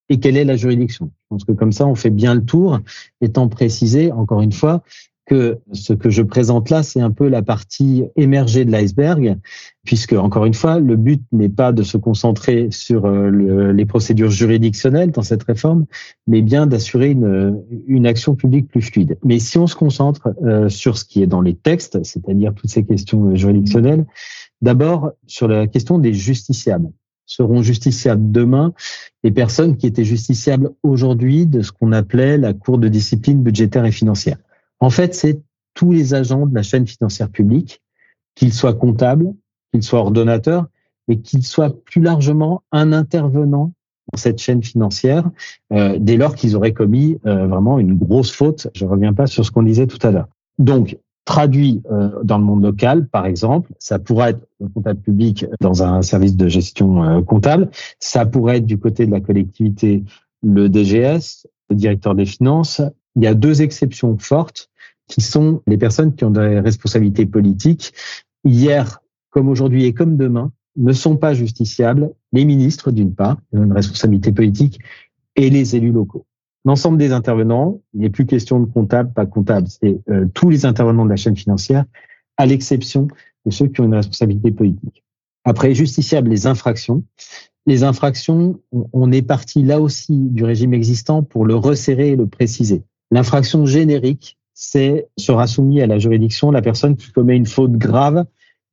Et 0.09 0.19
quelle 0.19 0.37
est 0.37 0.45
la 0.45 0.55
juridiction? 0.55 1.11
Je 1.23 1.27
pense 1.29 1.43
que 1.43 1.51
comme 1.51 1.73
ça, 1.73 1.85
on 1.85 1.95
fait 1.95 2.11
bien 2.11 2.33
le 2.33 2.45
tour, 2.45 2.79
étant 3.19 3.49
précisé, 3.49 4.11
encore 4.11 4.41
une 4.41 4.53
fois, 4.53 4.83
que 5.27 5.59
ce 5.73 5.93
que 5.93 6.09
je 6.09 6.21
présente 6.21 6.69
là, 6.69 6.83
c'est 6.83 7.01
un 7.01 7.11
peu 7.11 7.27
la 7.27 7.41
partie 7.41 8.05
émergée 8.15 8.63
de 8.63 8.71
l'iceberg, 8.71 9.37
puisque 9.83 10.13
encore 10.13 10.45
une 10.45 10.53
fois, 10.53 10.79
le 10.79 10.95
but 10.95 11.21
n'est 11.33 11.49
pas 11.49 11.73
de 11.73 11.83
se 11.83 11.97
concentrer 11.97 12.69
sur 12.71 13.05
euh, 13.05 13.73
les 13.73 13.85
procédures 13.85 14.31
juridictionnelles 14.31 15.11
dans 15.11 15.21
cette 15.21 15.43
réforme, 15.43 15.85
mais 16.27 16.41
bien 16.41 16.65
d'assurer 16.65 17.11
une, 17.11 18.07
action 18.07 18.35
publique 18.35 18.69
plus 18.69 18.81
fluide. 18.81 19.17
Mais 19.23 19.39
si 19.39 19.57
on 19.57 19.67
se 19.67 19.75
concentre 19.75 20.33
euh, 20.43 20.69
sur 20.69 20.97
ce 20.97 21.03
qui 21.03 21.21
est 21.21 21.27
dans 21.27 21.41
les 21.41 21.55
textes, 21.55 22.01
c'est-à-dire 22.03 22.53
toutes 22.53 22.69
ces 22.69 22.85
questions 22.85 23.35
juridictionnelles, 23.35 24.05
d'abord 24.61 25.11
sur 25.27 25.49
la 25.49 25.67
question 25.67 25.99
des 25.99 26.13
justiciables 26.13 26.89
seront 27.25 27.61
justiciables 27.61 28.31
demain 28.31 28.71
les 29.23 29.31
personnes 29.31 29.75
qui 29.75 29.85
étaient 29.85 30.05
justiciables 30.05 30.69
aujourd'hui 30.81 31.45
de 31.45 31.61
ce 31.61 31.73
qu'on 31.73 31.91
appelait 31.91 32.37
la 32.37 32.53
Cour 32.53 32.77
de 32.77 32.87
discipline 32.87 33.43
budgétaire 33.43 33.85
et 33.85 33.91
financière. 33.91 34.37
En 34.79 34.89
fait, 34.89 35.15
c'est 35.15 35.41
tous 35.73 35.91
les 35.91 36.13
agents 36.13 36.45
de 36.45 36.55
la 36.55 36.63
chaîne 36.63 36.87
financière 36.87 37.29
publique, 37.29 37.81
qu'ils 38.35 38.53
soient 38.53 38.73
comptables, 38.73 39.33
qu'ils 39.71 39.83
soient 39.83 39.99
ordonnateurs, 39.99 40.67
mais 41.07 41.17
qu'ils 41.17 41.43
soient 41.43 41.73
plus 41.85 42.01
largement 42.01 42.63
un 42.71 42.93
intervenant 42.93 43.71
dans 44.11 44.17
cette 44.17 44.39
chaîne 44.39 44.63
financière, 44.63 45.29
euh, 45.73 45.97
dès 45.99 46.17
lors 46.17 46.35
qu'ils 46.35 46.55
auraient 46.55 46.73
commis 46.73 47.17
euh, 47.25 47.47
vraiment 47.47 47.79
une 47.79 47.95
grosse 47.95 48.31
faute. 48.31 48.67
Je 48.73 48.85
ne 48.85 48.89
reviens 48.89 49.13
pas 49.13 49.27
sur 49.27 49.45
ce 49.45 49.51
qu'on 49.51 49.63
disait 49.63 49.87
tout 49.87 50.05
à 50.05 50.11
l'heure. 50.11 50.27
Donc, 50.59 50.97
traduit 51.25 51.81
euh, 51.91 52.09
dans 52.23 52.37
le 52.37 52.45
monde 52.45 52.63
local, 52.63 53.07
par 53.07 53.25
exemple, 53.25 53.71
ça 53.79 53.99
pourrait 53.99 54.31
être 54.31 54.47
le 54.61 54.69
comptable 54.69 55.01
public 55.01 55.45
dans 55.59 55.83
un 55.83 56.01
service 56.01 56.37
de 56.37 56.47
gestion 56.47 57.21
comptable, 57.23 57.69
ça 57.99 58.25
pourrait 58.25 58.57
être 58.57 58.65
du 58.65 58.79
côté 58.79 59.05
de 59.05 59.11
la 59.11 59.19
collectivité 59.19 60.03
le 60.41 60.69
DGS, 60.69 61.47
le 61.69 61.75
directeur 61.75 62.15
des 62.15 62.25
finances, 62.25 62.81
il 63.17 63.23
y 63.23 63.27
a 63.27 63.33
deux 63.33 63.61
exceptions 63.61 64.17
fortes. 64.17 64.69
qui 65.09 65.21
sont 65.21 65.61
les 65.67 65.77
personnes 65.77 66.13
qui 66.15 66.25
ont 66.25 66.31
des 66.31 66.59
responsabilités 66.59 67.25
politiques. 67.25 67.93
Hier, 68.43 68.99
comme 69.29 69.47
aujourd'hui 69.47 69.85
et 69.85 69.93
comme 69.93 70.17
demain, 70.17 70.51
ne 70.75 70.91
sont 70.91 71.15
pas 71.15 71.33
justiciables 71.33 72.11
les 72.33 72.43
ministres, 72.43 72.91
d'une 72.91 73.15
part, 73.15 73.37
qui 73.49 73.57
ont 73.57 73.63
une 73.63 73.71
responsabilité 73.71 74.33
politique, 74.33 74.79
et 75.37 75.49
les 75.49 75.77
élus 75.77 75.93
locaux. 75.93 76.25
L'ensemble 76.65 76.97
des 76.97 77.13
intervenants, 77.13 77.79
il 77.93 78.01
n'est 78.01 78.09
plus 78.09 78.25
question 78.25 78.59
de 78.59 78.65
comptable, 78.65 79.13
pas 79.13 79.25
comptable, 79.25 79.67
c'est 79.69 79.97
euh, 80.09 80.25
tous 80.33 80.49
les 80.49 80.65
intervenants 80.65 81.05
de 81.05 81.09
la 81.09 81.15
chaîne 81.15 81.37
financière, 81.37 81.85
à 82.35 82.45
l'exception 82.45 83.07
de 83.45 83.51
ceux 83.51 83.67
qui 83.67 83.79
ont 83.79 83.85
une 83.85 83.95
responsabilité 83.95 84.51
politique. 84.51 85.05
Après, 85.45 85.73
justiciables, 85.73 86.29
les 86.29 86.45
infractions. 86.47 87.05
Les 87.65 87.83
infractions, 87.83 88.59
on 88.91 89.11
est 89.13 89.21
parti 89.21 89.63
là 89.63 89.79
aussi 89.79 90.17
du 90.17 90.43
régime 90.43 90.73
existant 90.73 91.23
pour 91.23 91.45
le 91.45 91.55
resserrer 91.55 92.09
et 92.09 92.15
le 92.17 92.27
préciser. 92.27 92.83
L'infraction 93.11 93.65
générique, 93.65 94.37
c'est 94.53 95.07
sera 95.17 95.47
soumis 95.47 95.81
à 95.81 95.87
la 95.87 95.99
juridiction 95.99 96.51
la 96.51 96.61
personne 96.61 96.95
qui 96.95 97.11
commet 97.11 97.35
une 97.35 97.45
faute 97.45 97.73
grave 97.73 98.25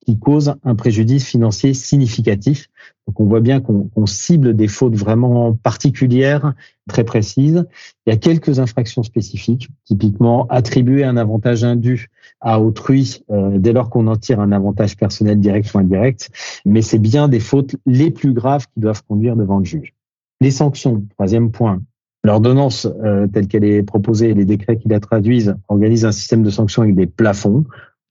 qui 0.05 0.19
cause 0.19 0.55
un 0.63 0.75
préjudice 0.75 1.27
financier 1.27 1.75
significatif. 1.75 2.69
Donc 3.07 3.21
on 3.21 3.25
voit 3.25 3.41
bien 3.41 3.61
qu'on 3.61 4.07
cible 4.07 4.55
des 4.55 4.69
fautes 4.69 4.95
vraiment 4.95 5.55
particulières, 5.55 6.55
très 6.89 7.05
précises. 7.05 7.67
Il 8.07 8.11
y 8.11 8.13
a 8.13 8.17
quelques 8.17 8.59
infractions 8.59 9.03
spécifiques, 9.03 9.69
typiquement 9.85 10.47
attribuer 10.49 11.05
un 11.05 11.17
avantage 11.17 11.65
indu 11.65 12.11
à 12.41 12.61
autrui 12.61 13.25
euh, 13.31 13.59
dès 13.59 13.73
lors 13.73 13.91
qu'on 13.91 14.07
en 14.07 14.17
tire 14.17 14.41
un 14.41 14.53
avantage 14.53 14.97
personnel 14.97 15.41
direct 15.41 15.73
ou 15.75 15.79
indirect, 15.79 16.31
mais 16.67 16.83
c'est 16.83 16.99
bien 16.99 17.29
des 17.29 17.41
fautes 17.41 17.77
les 17.87 18.11
plus 18.11 18.33
graves 18.33 18.67
qui 18.67 18.81
doivent 18.81 19.03
conduire 19.05 19.37
devant 19.37 19.59
le 19.59 19.65
juge. 19.65 19.95
Les 20.41 20.51
sanctions, 20.51 21.07
troisième 21.17 21.51
point, 21.51 21.81
L'ordonnance 22.25 22.89
euh, 23.05 23.27
telle 23.27 23.47
qu'elle 23.47 23.65
est 23.65 23.83
proposée 23.83 24.31
et 24.31 24.35
les 24.35 24.47
décrets 24.47 24.79
qui 24.79 24.89
la 24.89 24.99
traduisent 24.99 25.55
organisent 25.69 26.07
un 26.07 26.13
système 26.13 26.43
de 26.43 26.51
sanctions 26.51 26.83
avec 26.83 26.95
des 26.95 27.07
plafonds. 27.07 27.65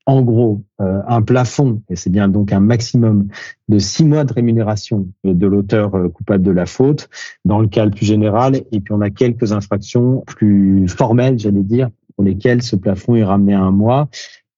En 0.06 0.22
gros 0.22 0.62
euh, 0.80 1.00
un 1.08 1.22
plafond, 1.22 1.82
et 1.88 1.96
c'est 1.96 2.10
bien 2.10 2.28
donc 2.28 2.52
un 2.52 2.60
maximum 2.60 3.28
de 3.68 3.78
six 3.78 4.04
mois 4.04 4.24
de 4.24 4.32
rémunération 4.32 5.08
de 5.24 5.46
l'auteur 5.46 5.94
euh, 5.96 6.08
coupable 6.08 6.44
de 6.44 6.50
la 6.50 6.66
faute, 6.66 7.08
dans 7.44 7.58
le 7.58 7.66
cas 7.66 7.86
le 7.86 7.90
plus 7.90 8.06
général, 8.06 8.56
et 8.70 8.80
puis 8.80 8.92
on 8.92 9.00
a 9.00 9.10
quelques 9.10 9.52
infractions 9.52 10.22
plus 10.26 10.86
formelles, 10.88 11.38
j'allais 11.38 11.62
dire, 11.62 11.90
pour 12.14 12.24
lesquelles 12.24 12.62
ce 12.62 12.76
plafond 12.76 13.16
est 13.16 13.24
ramené 13.24 13.54
à 13.54 13.62
un 13.62 13.70
mois, 13.70 14.08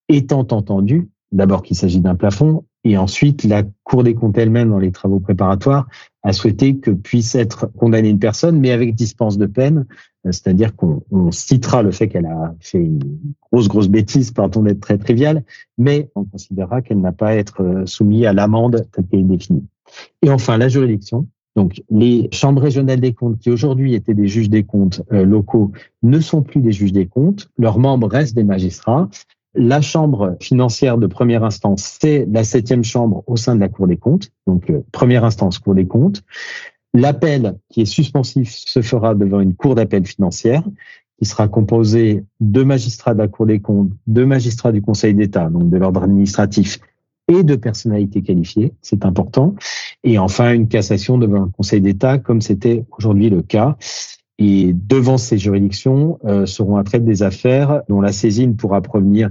étant 0.08 0.40
entendu 0.40 1.08
d'abord 1.32 1.62
qu'il 1.62 1.76
s'agit 1.76 2.00
d'un 2.00 2.16
plafond, 2.16 2.64
et 2.86 2.96
ensuite 2.96 3.42
la 3.44 3.64
Cour 3.82 4.04
des 4.04 4.14
comptes 4.14 4.38
elle-même, 4.38 4.70
dans 4.70 4.78
les 4.78 4.92
travaux 4.92 5.20
préparatoires, 5.20 5.88
a 6.22 6.32
souhaité 6.32 6.76
que 6.76 6.90
puisse 6.90 7.34
être 7.34 7.66
condamnée 7.76 8.08
une 8.08 8.18
personne, 8.18 8.58
mais 8.58 8.70
avec 8.70 8.94
dispense 8.94 9.38
de 9.38 9.46
peine, 9.46 9.86
c'est-à-dire 10.24 10.74
qu'on 10.74 11.02
citera 11.30 11.82
le 11.82 11.92
fait 11.92 12.08
qu'elle 12.08 12.26
a 12.26 12.54
fait 12.60 12.78
une 12.78 13.00
grosse, 13.50 13.68
grosse 13.68 13.88
bêtise, 13.88 14.30
pardon 14.30 14.62
d'être 14.62 14.80
très 14.80 14.98
trivial, 14.98 15.44
mais 15.78 16.10
on 16.14 16.24
considérera 16.24 16.82
qu'elle 16.82 17.00
n'a 17.00 17.12
pas 17.12 17.28
à 17.28 17.34
être 17.34 17.62
euh, 17.62 17.86
soumise 17.86 18.26
à 18.26 18.32
l'amende 18.32 18.86
telle 18.92 19.04
qu'elle 19.06 19.20
est 19.20 19.24
définie. 19.24 19.64
Et 20.22 20.30
enfin, 20.30 20.56
la 20.56 20.68
juridiction. 20.68 21.26
Donc, 21.54 21.82
les 21.90 22.28
chambres 22.32 22.60
régionales 22.60 23.00
des 23.00 23.14
comptes, 23.14 23.38
qui 23.38 23.50
aujourd'hui 23.50 23.94
étaient 23.94 24.14
des 24.14 24.28
juges 24.28 24.50
des 24.50 24.64
comptes 24.64 25.02
euh, 25.12 25.24
locaux, 25.24 25.72
ne 26.02 26.20
sont 26.20 26.42
plus 26.42 26.60
des 26.60 26.72
juges 26.72 26.92
des 26.92 27.06
comptes. 27.06 27.48
Leurs 27.56 27.78
membres 27.78 28.08
restent 28.08 28.34
des 28.34 28.44
magistrats. 28.44 29.08
La 29.56 29.80
chambre 29.80 30.36
financière 30.40 30.98
de 30.98 31.06
première 31.06 31.42
instance, 31.42 31.98
c'est 32.00 32.26
la 32.30 32.44
septième 32.44 32.84
chambre 32.84 33.24
au 33.26 33.36
sein 33.36 33.54
de 33.54 33.60
la 33.60 33.68
Cour 33.68 33.86
des 33.86 33.96
comptes. 33.96 34.30
Donc, 34.46 34.70
euh, 34.70 34.80
première 34.92 35.24
instance, 35.24 35.58
Cour 35.58 35.74
des 35.74 35.86
comptes. 35.86 36.22
L'appel 36.92 37.58
qui 37.70 37.80
est 37.82 37.86
suspensif 37.86 38.50
se 38.54 38.82
fera 38.82 39.14
devant 39.14 39.40
une 39.40 39.54
cour 39.54 39.74
d'appel 39.74 40.06
financière 40.06 40.62
qui 41.18 41.24
sera 41.24 41.48
composée 41.48 42.24
de 42.40 42.62
magistrats 42.62 43.14
de 43.14 43.18
la 43.18 43.28
Cour 43.28 43.46
des 43.46 43.60
comptes, 43.60 43.90
de 44.06 44.24
magistrats 44.24 44.72
du 44.72 44.82
Conseil 44.82 45.14
d'État, 45.14 45.48
donc 45.48 45.70
de 45.70 45.76
l'ordre 45.78 46.02
administratif, 46.02 46.78
et 47.28 47.42
de 47.42 47.56
personnalités 47.56 48.22
qualifiées, 48.22 48.72
c'est 48.82 49.04
important. 49.04 49.54
Et 50.04 50.18
enfin, 50.18 50.52
une 50.52 50.68
cassation 50.68 51.18
devant 51.18 51.44
un 51.44 51.48
Conseil 51.48 51.80
d'État, 51.80 52.18
comme 52.18 52.40
c'était 52.40 52.84
aujourd'hui 52.96 53.30
le 53.30 53.42
cas. 53.42 53.76
Et 54.38 54.72
devant 54.74 55.18
ces 55.18 55.38
juridictions 55.38 56.18
euh, 56.24 56.46
seront 56.46 56.76
à 56.76 56.84
traiter 56.84 57.04
des 57.04 57.22
affaires 57.22 57.82
dont 57.88 58.00
la 58.00 58.12
saisine 58.12 58.56
pourra 58.56 58.82
provenir 58.82 59.30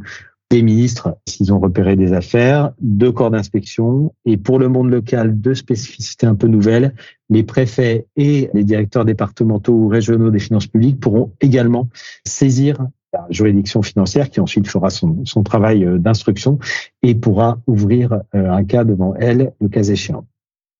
des 0.51 0.61
ministres 0.61 1.17
s'ils 1.27 1.51
ont 1.53 1.59
repéré 1.59 1.95
des 1.95 2.13
affaires, 2.13 2.71
deux 2.79 3.11
corps 3.11 3.31
d'inspection 3.31 4.13
et 4.25 4.37
pour 4.37 4.59
le 4.59 4.69
monde 4.69 4.89
local, 4.89 5.39
deux 5.39 5.55
spécificités 5.55 6.27
un 6.27 6.35
peu 6.35 6.47
nouvelles. 6.47 6.93
Les 7.29 7.43
préfets 7.43 8.05
et 8.15 8.49
les 8.53 8.63
directeurs 8.63 9.05
départementaux 9.05 9.73
ou 9.73 9.87
régionaux 9.87 10.29
des 10.29 10.39
finances 10.39 10.67
publiques 10.67 10.99
pourront 10.99 11.31
également 11.41 11.89
saisir 12.25 12.77
la 13.13 13.25
juridiction 13.29 13.81
financière 13.81 14.29
qui 14.29 14.39
ensuite 14.39 14.67
fera 14.67 14.89
son, 14.89 15.25
son 15.25 15.41
travail 15.41 15.85
euh, 15.85 15.97
d'instruction 15.97 16.59
et 17.01 17.15
pourra 17.15 17.59
ouvrir 17.65 18.21
euh, 18.35 18.51
un 18.51 18.63
cas 18.63 18.83
devant 18.83 19.15
elle 19.15 19.53
le 19.59 19.69
cas 19.69 19.83
échéant. 19.83 20.25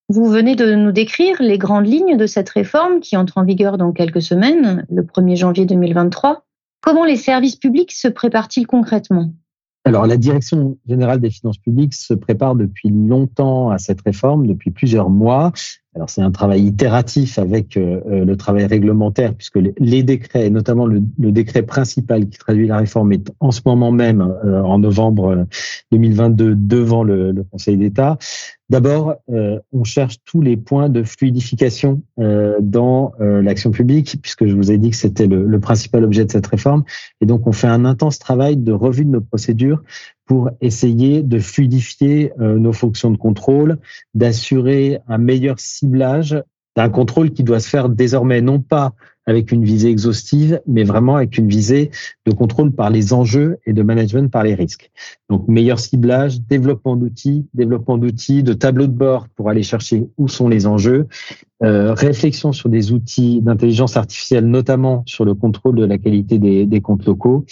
Vous 0.07 0.25
venez 0.25 0.55
de 0.55 0.75
nous 0.75 0.91
décrire 0.91 1.41
les 1.41 1.57
grandes 1.57 1.87
lignes 1.87 2.15
de 2.15 2.27
cette 2.27 2.49
réforme 2.49 2.99
qui 2.99 3.17
entre 3.17 3.39
en 3.39 3.43
vigueur 3.43 3.77
dans 3.77 3.91
quelques 3.91 4.21
semaines, 4.21 4.85
le 4.89 5.01
1er 5.01 5.35
janvier 5.35 5.65
2023. 5.65 6.45
Comment 6.81 7.05
les 7.05 7.15
services 7.15 7.55
publics 7.55 7.91
se 7.91 8.07
préparent-ils 8.07 8.67
concrètement? 8.67 9.33
Alors, 9.83 10.05
la 10.05 10.17
Direction 10.17 10.77
générale 10.87 11.19
des 11.19 11.31
finances 11.31 11.57
publiques 11.57 11.95
se 11.95 12.13
prépare 12.13 12.55
depuis 12.55 12.89
longtemps 12.89 13.71
à 13.71 13.79
cette 13.79 14.01
réforme, 14.01 14.45
depuis 14.45 14.69
plusieurs 14.69 15.09
mois. 15.09 15.53
Alors, 15.95 16.09
c'est 16.09 16.21
un 16.21 16.31
travail 16.31 16.63
itératif 16.63 17.39
avec 17.39 17.77
euh, 17.77 18.01
euh, 18.07 18.25
le 18.25 18.35
travail 18.35 18.65
réglementaire, 18.65 19.33
puisque 19.33 19.59
les, 19.77 20.03
décrets, 20.03 20.49
notamment 20.49 20.85
le, 20.85 21.01
décret 21.17 21.61
principal 21.61 22.27
qui 22.27 22.37
traduit 22.37 22.67
la 22.67 22.77
réforme, 22.77 23.13
est 23.13 23.31
en 23.39 23.51
ce 23.51 23.61
moment 23.65 23.91
même, 23.91 24.19
euh, 24.19 24.61
en 24.61 24.77
novembre 24.77 25.47
2022, 25.93 26.55
devant 26.55 27.03
le, 27.03 27.45
Conseil 27.49 27.77
d'État. 27.77 28.17
D'abord, 28.69 29.15
on 29.27 29.83
cherche 29.83 30.17
tous 30.25 30.41
les 30.41 30.57
points 30.57 30.89
de 30.89 31.03
fluidification 31.03 32.01
dans 32.17 33.13
l'action 33.19 33.69
publique, 33.69 34.17
puisque 34.23 34.47
je 34.47 34.55
vous 34.55 34.71
ai 34.71 34.79
dit 34.79 34.89
que 34.89 34.95
c'était 34.95 35.27
le, 35.27 35.59
principal 35.59 36.03
objet 36.03 36.25
de 36.25 36.31
cette 36.31 36.47
réforme. 36.47 36.83
Et 37.21 37.27
donc, 37.27 37.45
on 37.45 37.51
fait 37.51 37.67
un 37.67 37.85
intense 37.85 38.17
travail 38.17 38.57
de 38.57 38.71
revue 38.71 39.05
de 39.05 39.11
nos 39.11 39.21
procédures 39.21 39.83
pour 40.25 40.49
essayer 40.61 41.21
de 41.21 41.39
fluidifier 41.39 42.31
nos 42.39 42.73
fonctions 42.73 43.11
de 43.11 43.17
contrôle, 43.17 43.77
d'assurer 44.13 44.99
un 45.07 45.19
meilleur 45.19 45.59
ciblage 45.59 46.41
d'un 46.75 46.89
contrôle 46.89 47.31
qui 47.31 47.43
doit 47.43 47.59
se 47.59 47.69
faire 47.69 47.89
désormais 47.89 48.41
non 48.41 48.59
pas 48.59 48.93
avec 49.25 49.51
une 49.51 49.63
visée 49.63 49.89
exhaustive, 49.89 50.61
mais 50.67 50.83
vraiment 50.83 51.15
avec 51.15 51.37
une 51.37 51.47
visée 51.47 51.91
de 52.25 52.31
contrôle 52.31 52.71
par 52.71 52.89
les 52.89 53.13
enjeux 53.13 53.57
et 53.65 53.73
de 53.73 53.81
management 53.81 54.31
par 54.31 54.43
les 54.43 54.55
risques. 54.55 54.91
Donc, 55.29 55.47
meilleur 55.47 55.79
ciblage, 55.79 56.41
développement 56.41 56.95
d'outils, 56.95 57.45
développement 57.53 57.97
d'outils, 57.97 58.43
de 58.43 58.53
tableaux 58.53 58.87
de 58.87 58.91
bord 58.91 59.27
pour 59.29 59.49
aller 59.49 59.63
chercher 59.63 60.07
où 60.17 60.27
sont 60.27 60.47
les 60.47 60.67
enjeux, 60.67 61.07
euh, 61.63 61.93
réflexion 61.93 62.51
sur 62.51 62.67
des 62.67 62.91
outils 62.91 63.41
d'intelligence 63.41 63.95
artificielle, 63.95 64.45
notamment 64.45 65.03
sur 65.05 65.23
le 65.23 65.33
contrôle 65.33 65.75
de 65.75 65.85
la 65.85 65.97
qualité 65.97 66.37
des, 66.37 66.81
comptes 66.81 67.05
locaux, 67.05 67.45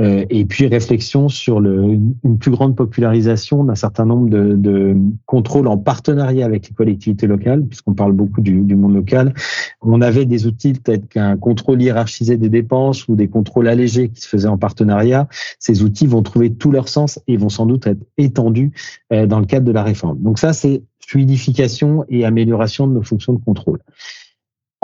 euh, 0.00 0.24
et 0.28 0.44
puis 0.44 0.66
réflexion 0.66 1.28
sur 1.28 1.60
une 1.60 2.38
plus 2.40 2.50
grande 2.50 2.74
popularisation 2.74 3.62
d'un 3.62 3.76
certain 3.76 4.06
nombre 4.06 4.28
de, 4.28 4.96
contrôles 5.24 5.68
en 5.68 5.78
partenariat 5.78 6.44
avec 6.44 6.68
les 6.68 6.74
collectivités 6.74 7.28
locales, 7.28 7.64
puisqu'on 7.64 7.94
parle 7.94 8.12
beaucoup 8.12 8.40
du, 8.40 8.74
monde 8.74 8.94
local. 8.94 9.32
On 9.80 10.00
avait 10.00 10.24
des 10.24 10.48
outils 10.48 10.72
tels 10.72 11.06
qu'un 11.14 11.36
contrôle 11.36 11.80
hiérarchisé 11.80 12.36
des 12.36 12.48
dépenses 12.48 13.06
ou 13.08 13.14
des 13.14 13.28
contrôles 13.28 13.68
allégés 13.68 14.08
qui 14.10 14.20
se 14.20 14.28
faisaient 14.28 14.48
en 14.48 14.58
partenariat. 14.58 15.28
Ces 15.58 15.82
outils 15.82 16.06
vont 16.06 16.22
trouver 16.22 16.52
tout 16.52 16.72
leur 16.72 16.88
sens 16.88 17.20
et 17.28 17.36
vont 17.36 17.48
sans 17.48 17.66
doute 17.66 17.86
être 17.86 18.02
étendus 18.18 18.72
euh, 19.12 19.26
dans 19.26 19.38
le 19.38 19.46
cadre 19.46 19.64
de 19.64 19.72
la 19.72 19.84
réforme. 19.84 20.20
Donc 20.20 20.38
ça, 20.38 20.52
c'est 20.52 20.82
fluidification 21.06 22.04
et 22.08 22.24
amélioration 22.24 22.86
de 22.86 22.94
nos 22.94 23.02
fonctions 23.02 23.32
de 23.32 23.42
contrôle. 23.42 23.78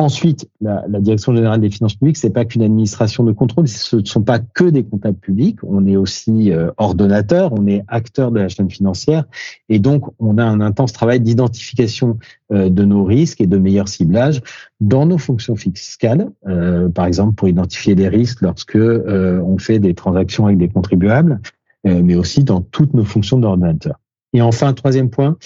Ensuite, 0.00 0.48
la, 0.62 0.82
la, 0.88 0.98
Direction 0.98 1.36
générale 1.36 1.60
des 1.60 1.68
finances 1.68 1.94
publiques, 1.94 2.16
c'est 2.16 2.30
pas 2.30 2.46
qu'une 2.46 2.62
administration 2.62 3.22
de 3.22 3.32
contrôle, 3.32 3.68
ce 3.68 3.96
ne 3.96 4.04
sont 4.06 4.22
pas 4.22 4.38
que 4.38 4.64
des 4.64 4.82
comptables 4.82 5.18
publics, 5.18 5.58
on 5.62 5.86
est 5.86 5.96
aussi 5.96 6.52
euh, 6.52 6.70
ordonnateur, 6.78 7.52
on 7.52 7.66
est 7.66 7.84
acteur 7.86 8.30
de 8.30 8.40
la 8.40 8.48
chaîne 8.48 8.70
financière, 8.70 9.24
et 9.68 9.78
donc 9.78 10.06
on 10.18 10.38
a 10.38 10.42
un 10.42 10.62
intense 10.62 10.94
travail 10.94 11.20
d'identification 11.20 12.18
euh, 12.50 12.70
de 12.70 12.82
nos 12.86 13.04
risques 13.04 13.42
et 13.42 13.46
de 13.46 13.58
meilleur 13.58 13.88
ciblage 13.88 14.40
dans 14.80 15.04
nos 15.04 15.18
fonctions 15.18 15.54
fiscales, 15.54 16.30
euh, 16.48 16.88
par 16.88 17.04
exemple 17.04 17.34
pour 17.34 17.48
identifier 17.48 17.94
les 17.94 18.08
risques 18.08 18.40
lorsque 18.40 18.76
euh, 18.76 19.42
on 19.44 19.58
fait 19.58 19.80
des 19.80 19.92
transactions 19.92 20.46
avec 20.46 20.56
des 20.56 20.70
contribuables, 20.70 21.42
euh, 21.86 22.00
mais 22.02 22.14
aussi 22.14 22.42
dans 22.42 22.62
toutes 22.62 22.94
nos 22.94 23.04
fonctions 23.04 23.38
d'ordonnateur. 23.38 24.00
Et 24.32 24.40
enfin, 24.40 24.72
troisième 24.72 25.10
point, 25.10 25.36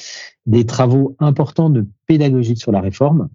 des 0.47 0.65
travaux 0.65 1.17
importants 1.19 1.71
de 1.71 1.89
pédagogie 2.07 2.57
sur 2.57 2.71
la 2.71 2.81
réforme 2.81 3.31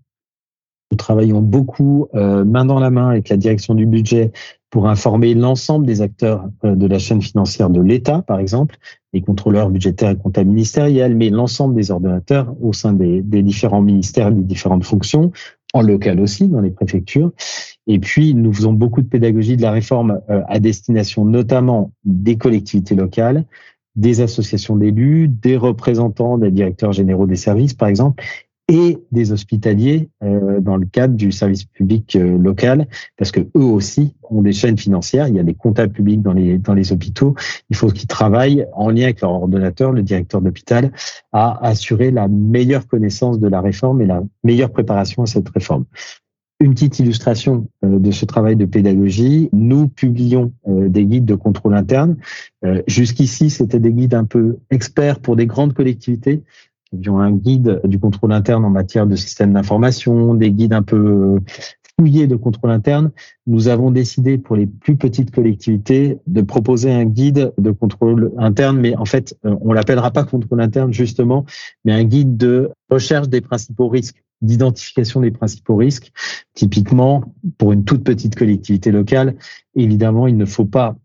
nous 0.91 0.98
travaillons 0.98 1.41
beaucoup 1.41 2.08
euh, 2.15 2.43
main 2.43 2.65
dans 2.65 2.79
la 2.79 2.89
main 2.89 3.10
avec 3.10 3.29
la 3.29 3.38
direction 3.38 3.75
du 3.75 3.86
budget 3.86 4.31
pour 4.69 4.88
informer 4.88 5.34
l'ensemble 5.34 5.86
des 5.86 6.01
acteurs 6.01 6.46
euh, 6.63 6.75
de 6.75 6.88
la 6.88 7.00
chaîne 7.00 7.22
financière 7.22 7.69
de 7.69 7.81
l'État, 7.81 8.22
par 8.22 8.39
exemple, 8.39 8.77
les 9.13 9.22
contrôleurs 9.22 9.69
budgétaires 9.69 10.12
et 10.12 10.17
comptables 10.17 10.50
ministériels, 10.50 11.15
mais 11.15 11.29
l'ensemble 11.29 11.75
des 11.75 11.91
ordonnateurs 11.91 12.55
au 12.62 12.74
sein 12.74 12.93
des, 12.93 13.22
différents 13.22 13.81
ministères 13.81 14.31
des 14.31 14.43
différentes 14.43 14.84
fonctions, 14.84 15.31
en 15.74 15.81
local 15.81 16.19
aussi, 16.19 16.48
dans 16.48 16.62
les 16.62 16.72
préfectures. 16.72 17.31
Et 17.86 18.00
puis, 18.00 18.34
nous 18.34 18.53
faisons 18.53 18.74
beaucoup 18.74 19.01
de 19.01 19.08
pédagogie 19.08 19.58
de 19.58 19.62
la 19.62 19.72
réforme 19.72 20.22
à 20.27 20.60
destination 20.60 21.25
notamment 21.25 21.91
des 22.05 22.38
collectivités 22.38 22.96
locales, 22.96 23.46
des 23.96 24.22
associations 24.22 24.75
d'élus, 24.75 25.27
des 25.27 25.58
représentants 25.58 26.38
des 26.38 26.51
directeurs 26.51 26.93
généraux 26.93 27.27
des 27.27 27.36
services, 27.36 27.74
par 27.74 27.88
exemple, 27.88 28.24
et 28.69 28.99
des 29.11 29.31
hospitaliers 29.31 30.09
euh, 30.23 30.61
dans 30.61 30.77
le 30.77 30.85
cadre 30.85 31.15
du 31.15 31.31
service 31.31 31.65
public 31.65 32.15
euh, 32.15 32.38
local, 32.38 32.88
parce 33.17 33.31
que 33.31 33.39
eux 33.39 33.63
aussi 33.63 34.15
ont 34.29 34.43
des 34.43 34.53
chaînes 34.53 34.77
financières. 34.77 35.27
Il 35.27 35.35
y 35.35 35.39
a 35.39 35.43
des 35.43 35.55
comptables 35.55 35.91
publics 35.91 36.21
dans 36.21 36.33
les 36.33 36.59
dans 36.59 36.75
les 36.75 36.93
hôpitaux. 36.93 37.35
Il 37.71 37.75
faut 37.75 37.88
qu'ils 37.88 38.07
travaillent 38.07 38.67
en 38.73 38.89
lien 38.89 39.05
avec 39.05 39.21
leur 39.21 39.31
ordonnateur, 39.31 39.91
le 39.91 40.03
directeur 40.03 40.41
d'hôpital, 40.41 40.91
à 41.33 41.65
assurer 41.65 42.11
la 42.11 42.27
meilleure 42.27 42.88
connaissance 42.88 43.39
de 43.39 43.47
la 43.47 43.59
réforme 43.59 44.01
et 44.01 44.05
la 44.05 44.21
meilleure 44.43 44.71
préparation 44.71 45.23
à 45.23 45.25
cette 45.25 45.49
réforme. 45.49 45.85
Une 46.61 46.73
petite 46.73 46.99
illustration 46.99 47.67
euh, 47.83 47.97
de 47.97 48.11
ce 48.11 48.25
travail 48.25 48.55
de 48.55 48.65
pédagogie, 48.65 49.49
nous 49.51 49.88
publions 49.88 50.53
des 50.67 51.05
guides 51.05 51.25
de 51.25 51.35
contrôle 51.35 51.73
interne. 51.73 52.17
Jusqu'ici, 52.85 53.49
c'était 53.49 53.79
des 53.79 53.91
guides 53.91 54.13
un 54.13 54.25
peu 54.25 54.57
experts 54.69 55.19
pour 55.19 55.35
des 55.35 55.47
grandes 55.47 55.73
collectivités 55.73 56.43
un 56.93 57.31
guide 57.31 57.81
du 57.84 58.00
contrôle 58.00 58.31
interne 58.31 58.65
en 58.65 58.69
matière 58.69 59.05
de 59.05 59.15
système 59.15 59.53
d'information, 59.53 60.34
des 60.34 60.51
guides 60.51 60.74
un 60.74 60.84
peu 60.84 61.39
fouillés 62.00 62.27
de 62.27 62.36
contrôle 62.36 62.72
interne. 62.72 63.12
Nous 63.46 63.67
avons 63.67 63.91
décidé 63.91 64.38
pour 64.38 64.55
les 64.55 64.65
plus 64.65 64.96
petites 64.96 65.31
collectivités 65.31 66.17
de 66.27 66.41
proposer 66.41 66.91
un 66.91 67.05
guide 67.05 67.51
de 67.58 67.72
contrôle 67.72 68.31
interne, 68.38 68.79
mais 68.79 68.96
en 68.96 69.05
fait, 69.05 69.38
euh, 69.46 69.55
on 69.62 69.74
l'appellera 69.74 70.12
pas 70.12 70.24
contrôle 70.24 70.62
interne 70.62 70.93
justement, 70.93 71.46
mais 71.84 71.91
un 71.91 72.03
guide 72.05 72.38
de 72.38 72.72
recherche 72.89 73.27
des 73.27 73.41
principaux 73.41 73.89
risques 73.89 74.24
d'identification 74.41 75.19
des 75.19 75.31
principaux 75.31 75.75
risques. 75.75 76.13
Typiquement, 76.53 77.24
pour 77.58 77.74
une 77.74 77.84
toute 77.84 78.05
petite 78.05 78.36
collectivité 78.36 78.91
locale, 78.91 79.36
évidemment, 79.75 80.27
il 80.27 80.38
ne 80.38 80.46
faut 80.46 80.65
pas 80.65 80.96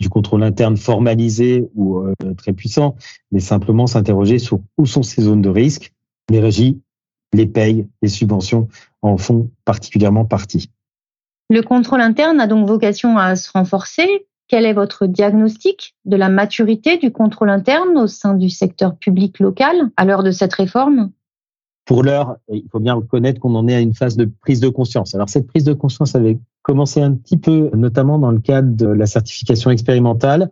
du 0.00 0.08
contrôle 0.08 0.42
interne 0.42 0.76
formalisé 0.76 1.68
ou 1.74 1.98
euh, 1.98 2.14
très 2.36 2.52
puissant, 2.52 2.96
mais 3.30 3.40
simplement 3.40 3.86
s'interroger 3.86 4.38
sur 4.38 4.60
où 4.76 4.86
sont 4.86 5.02
ces 5.02 5.22
zones 5.22 5.42
de 5.42 5.48
risque. 5.48 5.92
Les 6.30 6.40
régies, 6.40 6.80
les 7.32 7.46
payes, 7.46 7.88
les 8.02 8.08
subventions 8.08 8.68
en 9.02 9.16
font 9.18 9.50
particulièrement 9.64 10.24
partie. 10.24 10.70
Le 11.50 11.62
contrôle 11.62 12.00
interne 12.00 12.40
a 12.40 12.46
donc 12.46 12.66
vocation 12.66 13.18
à 13.18 13.36
se 13.36 13.50
renforcer. 13.52 14.26
Quel 14.48 14.66
est 14.66 14.72
votre 14.72 15.06
diagnostic 15.06 15.94
de 16.04 16.16
la 16.16 16.28
maturité 16.28 16.98
du 16.98 17.12
contrôle 17.12 17.50
interne 17.50 17.96
au 17.96 18.06
sein 18.06 18.34
du 18.34 18.50
secteur 18.50 18.96
public 18.96 19.38
local 19.40 19.90
à 19.96 20.04
l'heure 20.04 20.22
de 20.22 20.30
cette 20.30 20.52
réforme? 20.54 21.10
Pour 21.86 22.02
l'heure, 22.02 22.36
il 22.50 22.66
faut 22.70 22.80
bien 22.80 22.94
reconnaître 22.94 23.40
qu'on 23.40 23.54
en 23.54 23.68
est 23.68 23.74
à 23.74 23.80
une 23.80 23.94
phase 23.94 24.16
de 24.16 24.24
prise 24.24 24.60
de 24.60 24.68
conscience. 24.68 25.14
Alors 25.14 25.28
cette 25.28 25.46
prise 25.46 25.64
de 25.64 25.74
conscience 25.74 26.14
avait 26.14 26.38
commencé 26.64 27.00
un 27.00 27.12
petit 27.12 27.36
peu, 27.36 27.70
notamment 27.74 28.18
dans 28.18 28.32
le 28.32 28.40
cadre 28.40 28.74
de 28.74 28.86
la 28.86 29.06
certification 29.06 29.70
expérimentale. 29.70 30.50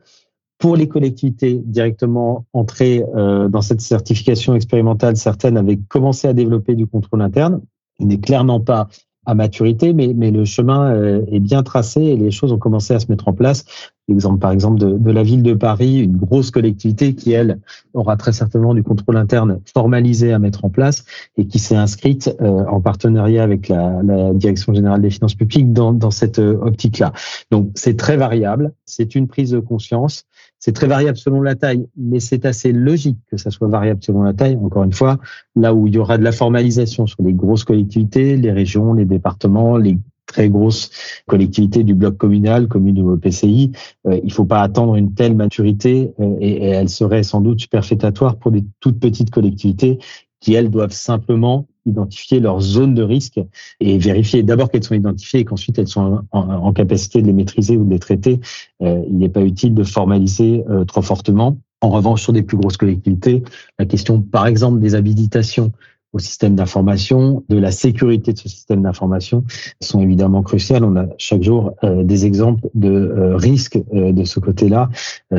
Pour 0.58 0.76
les 0.76 0.86
collectivités 0.86 1.60
directement 1.64 2.44
entrées 2.52 3.02
euh, 3.16 3.48
dans 3.48 3.62
cette 3.62 3.80
certification 3.80 4.54
expérimentale, 4.54 5.16
certaines 5.16 5.56
avaient 5.56 5.80
commencé 5.88 6.28
à 6.28 6.34
développer 6.34 6.76
du 6.76 6.86
contrôle 6.86 7.22
interne. 7.22 7.62
Il 7.98 8.08
n'est 8.08 8.20
clairement 8.20 8.60
pas 8.60 8.88
à 9.24 9.34
maturité, 9.34 9.92
mais, 9.92 10.12
mais 10.14 10.30
le 10.30 10.44
chemin 10.44 10.90
euh, 10.90 11.24
est 11.30 11.38
bien 11.38 11.62
tracé 11.62 12.02
et 12.02 12.16
les 12.16 12.30
choses 12.30 12.52
ont 12.52 12.58
commencé 12.58 12.92
à 12.92 13.00
se 13.00 13.06
mettre 13.08 13.28
en 13.28 13.32
place. 13.32 13.64
L'exemple, 14.08 14.40
par 14.40 14.50
exemple, 14.50 14.80
de, 14.80 14.98
de, 14.98 15.10
la 15.12 15.22
ville 15.22 15.44
de 15.44 15.54
Paris, 15.54 16.00
une 16.00 16.16
grosse 16.16 16.50
collectivité 16.50 17.14
qui, 17.14 17.30
elle, 17.32 17.60
aura 17.94 18.16
très 18.16 18.32
certainement 18.32 18.74
du 18.74 18.82
contrôle 18.82 19.16
interne 19.16 19.60
formalisé 19.72 20.32
à 20.32 20.40
mettre 20.40 20.64
en 20.64 20.70
place 20.70 21.04
et 21.36 21.46
qui 21.46 21.60
s'est 21.60 21.76
inscrite 21.76 22.34
euh, 22.40 22.64
en 22.66 22.80
partenariat 22.80 23.44
avec 23.44 23.68
la, 23.68 24.02
la, 24.02 24.32
Direction 24.34 24.74
générale 24.74 25.02
des 25.02 25.10
finances 25.10 25.34
publiques 25.34 25.72
dans, 25.72 25.92
dans 25.92 26.10
cette 26.10 26.40
euh, 26.40 26.58
optique-là. 26.60 27.12
Donc, 27.52 27.70
c'est 27.76 27.96
très 27.96 28.16
variable, 28.16 28.72
c'est 28.86 29.14
une 29.14 29.28
prise 29.28 29.52
de 29.52 29.60
conscience, 29.60 30.24
c'est 30.64 30.70
très 30.70 30.86
variable 30.86 31.18
selon 31.18 31.42
la 31.42 31.56
taille, 31.56 31.88
mais 31.96 32.20
c'est 32.20 32.46
assez 32.46 32.70
logique 32.70 33.18
que 33.28 33.36
ça 33.36 33.50
soit 33.50 33.66
variable 33.66 34.00
selon 34.00 34.22
la 34.22 34.32
taille. 34.32 34.56
Encore 34.62 34.84
une 34.84 34.92
fois, 34.92 35.18
là 35.56 35.74
où 35.74 35.88
il 35.88 35.94
y 35.94 35.98
aura 35.98 36.18
de 36.18 36.22
la 36.22 36.30
formalisation 36.30 37.08
sur 37.08 37.20
les 37.24 37.32
grosses 37.32 37.64
collectivités, 37.64 38.36
les 38.36 38.52
régions, 38.52 38.94
les 38.94 39.04
départements, 39.04 39.76
les 39.76 39.98
très 40.24 40.48
grosses 40.48 40.92
collectivités 41.26 41.82
du 41.82 41.96
bloc 41.96 42.16
communal, 42.16 42.68
commune 42.68 43.00
ou 43.00 43.16
PCI, 43.16 43.72
euh, 44.06 44.20
il 44.22 44.28
ne 44.28 44.32
faut 44.32 44.44
pas 44.44 44.60
attendre 44.60 44.94
une 44.94 45.14
telle 45.14 45.34
maturité 45.34 46.12
euh, 46.20 46.36
et, 46.38 46.64
elle 46.68 46.88
serait 46.88 47.24
sans 47.24 47.40
doute 47.40 47.58
superfétatoire 47.58 48.36
pour 48.36 48.52
des 48.52 48.64
toutes 48.78 49.00
petites 49.00 49.30
collectivités 49.30 49.98
qui, 50.38 50.54
elles, 50.54 50.70
doivent 50.70 50.92
simplement 50.92 51.66
identifier 51.86 52.40
leurs 52.40 52.60
zones 52.60 52.94
de 52.94 53.02
risque 53.02 53.40
et 53.80 53.98
vérifier 53.98 54.42
d'abord 54.42 54.70
qu'elles 54.70 54.84
sont 54.84 54.94
identifiées 54.94 55.40
et 55.40 55.44
qu'ensuite 55.44 55.78
elles 55.78 55.88
sont 55.88 56.22
en, 56.32 56.72
capacité 56.72 57.22
de 57.22 57.26
les 57.26 57.32
maîtriser 57.32 57.76
ou 57.76 57.84
de 57.84 57.90
les 57.90 57.98
traiter. 57.98 58.40
Euh, 58.82 59.02
il 59.08 59.18
n'est 59.18 59.28
pas 59.28 59.42
utile 59.42 59.74
de 59.74 59.84
formaliser 59.84 60.64
trop 60.86 61.02
fortement. 61.02 61.58
En 61.80 61.90
revanche, 61.90 62.22
sur 62.22 62.32
des 62.32 62.42
plus 62.42 62.56
grosses 62.56 62.76
collectivités, 62.76 63.42
la 63.78 63.86
question, 63.86 64.20
par 64.20 64.46
exemple, 64.46 64.78
des 64.78 64.94
habilitations 64.94 65.72
au 66.12 66.18
système 66.18 66.54
d'information, 66.54 67.42
de 67.48 67.58
la 67.58 67.70
sécurité 67.70 68.32
de 68.32 68.38
ce 68.38 68.48
système 68.48 68.82
d'information 68.82 69.44
sont 69.80 70.00
évidemment 70.00 70.42
cruciales. 70.42 70.84
On 70.84 70.96
a 70.96 71.06
chaque 71.16 71.42
jour 71.42 71.74
euh, 71.84 72.04
des 72.04 72.26
exemples 72.26 72.68
de 72.74 72.90
euh, 72.90 73.36
risques 73.36 73.78
euh, 73.94 74.12
de 74.12 74.24
ce 74.24 74.40
côté-là 74.40 74.90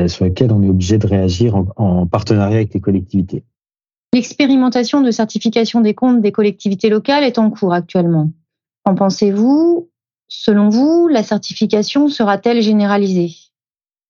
sur 0.06 0.24
lesquels 0.24 0.52
on 0.52 0.62
est 0.62 0.68
obligé 0.68 0.98
de 0.98 1.06
réagir 1.06 1.54
en 1.76 2.06
partenariat 2.06 2.56
avec 2.56 2.74
les 2.74 2.80
collectivités. 2.80 3.44
L'expérimentation 4.14 5.00
de 5.00 5.10
certification 5.10 5.80
des 5.80 5.92
comptes 5.92 6.20
des 6.20 6.30
collectivités 6.30 6.88
locales 6.88 7.24
est 7.24 7.36
en 7.36 7.50
cours 7.50 7.74
actuellement. 7.74 8.30
En 8.84 8.94
pensez-vous? 8.94 9.90
Selon 10.28 10.68
vous, 10.68 11.08
la 11.08 11.24
certification 11.24 12.06
sera-t-elle 12.08 12.62
généralisée? 12.62 13.32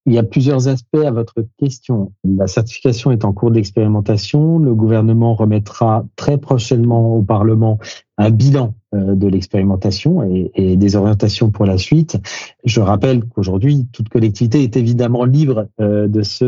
Il 0.05 0.13
y 0.13 0.19
a 0.19 0.23
plusieurs 0.23 0.69
aspects 0.69 1.03
à 1.03 1.11
votre 1.11 1.47
question. 1.59 2.13
La 2.23 2.47
certification 2.49 3.13
est 3.13 3.25
en 3.25 3.33
cours 3.33 3.51
d'expérimentation. 3.51 4.59
Le 4.59 4.75
gouvernement 4.75 5.35
remettra 5.35 6.05
très 6.17 6.37
prochainement 6.37 7.17
au 7.17 7.23
Parlement 7.23 7.79
un 8.19 8.29
bilan 8.29 8.75
euh, 8.95 9.15
de 9.15 9.27
l'expérimentation 9.27 10.23
et, 10.55 10.77
des 10.77 10.97
orientations 10.97 11.51
pour 11.51 11.65
la 11.65 11.79
suite. 11.79 12.19
Je 12.65 12.83
rappelle 12.83 13.25
qu'aujourd'hui, 13.25 13.87
toute 13.91 14.11
collectivité 14.11 14.63
est 14.63 14.77
évidemment 14.77 15.25
libre 15.25 15.69
euh, 15.81 16.09
de 16.09 16.23
se 16.23 16.45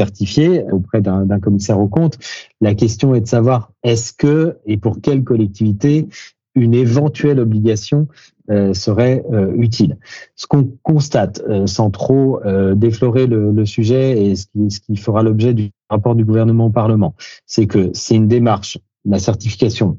certifier 0.00 0.64
auprès 0.72 1.02
d'un 1.02 1.40
commissaire 1.40 1.78
au 1.78 1.88
compte. 1.88 2.18
La 2.62 2.74
question 2.74 3.14
est 3.14 3.20
de 3.20 3.26
savoir 3.26 3.70
est-ce 3.82 4.14
que 4.14 4.56
et 4.64 4.78
pour 4.78 5.00
quelle 5.02 5.24
collectivité 5.24 6.08
une 6.54 6.74
éventuelle 6.74 7.38
obligation 7.38 8.08
euh, 8.50 8.74
serait 8.74 9.22
euh, 9.32 9.52
utile. 9.56 9.98
Ce 10.34 10.46
qu'on 10.46 10.68
constate, 10.82 11.40
euh, 11.48 11.66
sans 11.66 11.90
trop 11.90 12.40
déflorer 12.74 13.26
le, 13.26 13.64
sujet 13.66 14.24
et 14.24 14.36
ce 14.36 14.46
qui, 14.46 14.70
ce 14.70 14.80
qui 14.80 14.96
fera 14.96 15.22
l'objet 15.22 15.54
du 15.54 15.70
rapport 15.90 16.14
du 16.14 16.24
gouvernement 16.24 16.66
au 16.66 16.70
Parlement, 16.70 17.14
c'est 17.46 17.66
que 17.66 17.90
c'est 17.92 18.16
une 18.16 18.26
démarche, 18.26 18.78
la 19.04 19.18
certification 19.18 19.98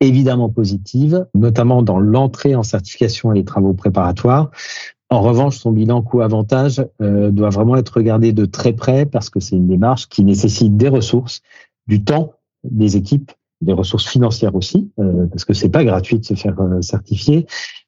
évidemment 0.00 0.48
positive, 0.48 1.26
notamment 1.34 1.82
dans 1.82 2.00
l'entrée 2.00 2.54
en 2.54 2.62
certification 2.62 3.32
et 3.32 3.38
les 3.38 3.44
travaux 3.44 3.74
préparatoires. 3.74 4.50
En 5.10 5.22
revanche, 5.22 5.58
son 5.58 5.72
bilan 5.72 6.02
coût-avantage 6.02 6.86
doit 7.00 7.50
vraiment 7.50 7.76
être 7.76 7.96
regardé 7.96 8.32
de 8.32 8.44
très 8.44 8.72
près 8.72 9.06
parce 9.06 9.28
que 9.28 9.40
c'est 9.40 9.56
une 9.56 9.66
démarche 9.66 10.08
qui 10.08 10.22
nécessite 10.22 10.76
des 10.76 10.88
ressources, 10.88 11.42
du 11.88 12.04
temps, 12.04 12.34
des 12.62 12.96
équipes 12.96 13.32
des 13.60 13.72
ressources 13.72 14.06
financières 14.06 14.54
aussi, 14.54 14.90
euh, 14.98 15.26
parce 15.26 15.44
que 15.44 15.52
c'est 15.52 15.68
pas 15.68 15.84
gratuit 15.84 16.18
de 16.18 16.24
se 16.24 16.34
faire 16.34 16.58
euh, 16.60 16.80
certifier. 16.80 17.46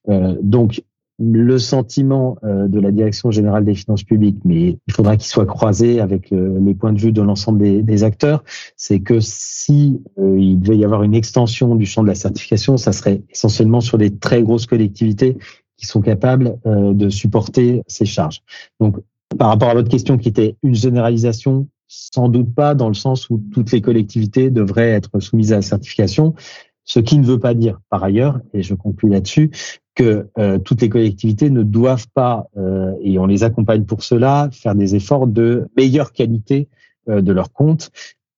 Euh, 0.08 0.37
donc 0.42 0.82
le 1.18 1.58
sentiment 1.58 2.38
de 2.42 2.80
la 2.80 2.90
Direction 2.90 3.30
générale 3.30 3.64
des 3.64 3.74
finances 3.74 4.02
publiques, 4.02 4.38
mais 4.44 4.78
il 4.87 4.92
faudra 4.92 5.16
qu'il 5.16 5.28
soit 5.28 5.46
croisé 5.46 6.00
avec 6.00 6.30
les 6.30 6.74
points 6.74 6.92
de 6.92 6.98
vue 6.98 7.12
de 7.12 7.22
l'ensemble 7.22 7.61
des, 7.61 7.82
des, 7.82 8.02
acteurs, 8.02 8.42
c'est 8.76 8.98
que 9.00 9.20
si 9.20 10.00
il 10.18 10.58
devait 10.58 10.78
y 10.78 10.85
avoir 10.85 11.04
une 11.04 11.14
extension 11.14 11.76
du 11.76 11.87
champ 11.87 12.02
de 12.02 12.08
la 12.08 12.16
certification, 12.16 12.76
ça 12.76 12.90
serait 12.90 13.22
essentiellement 13.30 13.80
sur 13.80 13.98
des 13.98 14.16
très 14.16 14.42
grosses 14.42 14.66
collectivités 14.66 15.37
sont 15.87 16.01
capables 16.01 16.59
de 16.64 17.09
supporter 17.09 17.83
ces 17.87 18.05
charges. 18.05 18.42
Donc, 18.81 18.97
par 19.38 19.49
rapport 19.49 19.71
à 19.71 19.75
votre 19.75 19.88
question 19.88 20.18
qui 20.18 20.29
était 20.29 20.57
une 20.62 20.75
généralisation, 20.75 21.68
sans 21.88 22.29
doute 22.29 22.55
pas 22.55 22.75
dans 22.75 22.88
le 22.88 22.95
sens 22.95 23.29
où 23.31 23.42
toutes 23.53 23.73
les 23.73 23.81
collectivités 23.81 24.51
devraient 24.51 24.90
être 24.90 25.21
soumises 25.21 25.53
à 25.53 25.57
la 25.57 25.62
certification, 25.62 26.35
ce 26.85 27.01
qui 27.01 27.18
ne 27.18 27.25
veut 27.25 27.38
pas 27.38 27.55
dire 27.55 27.81
par 27.90 28.03
ailleurs, 28.03 28.40
et 28.55 28.62
je 28.62 28.75
conclue 28.75 29.11
là-dessus, 29.11 29.51
que 29.95 30.29
euh, 30.38 30.59
toutes 30.59 30.81
les 30.81 30.88
collectivités 30.88 31.51
ne 31.51 31.62
doivent 31.62 32.09
pas, 32.14 32.47
euh, 32.57 32.95
et 33.03 33.18
on 33.18 33.27
les 33.27 33.45
accompagne 33.45 33.85
pour 33.85 34.03
cela, 34.03 34.49
faire 34.53 34.75
des 34.75 34.95
efforts 34.95 35.27
de 35.27 35.68
meilleure 35.77 36.12
qualité 36.12 36.68
euh, 37.09 37.21
de 37.21 37.33
leurs 37.33 37.53
comptes. 37.53 37.90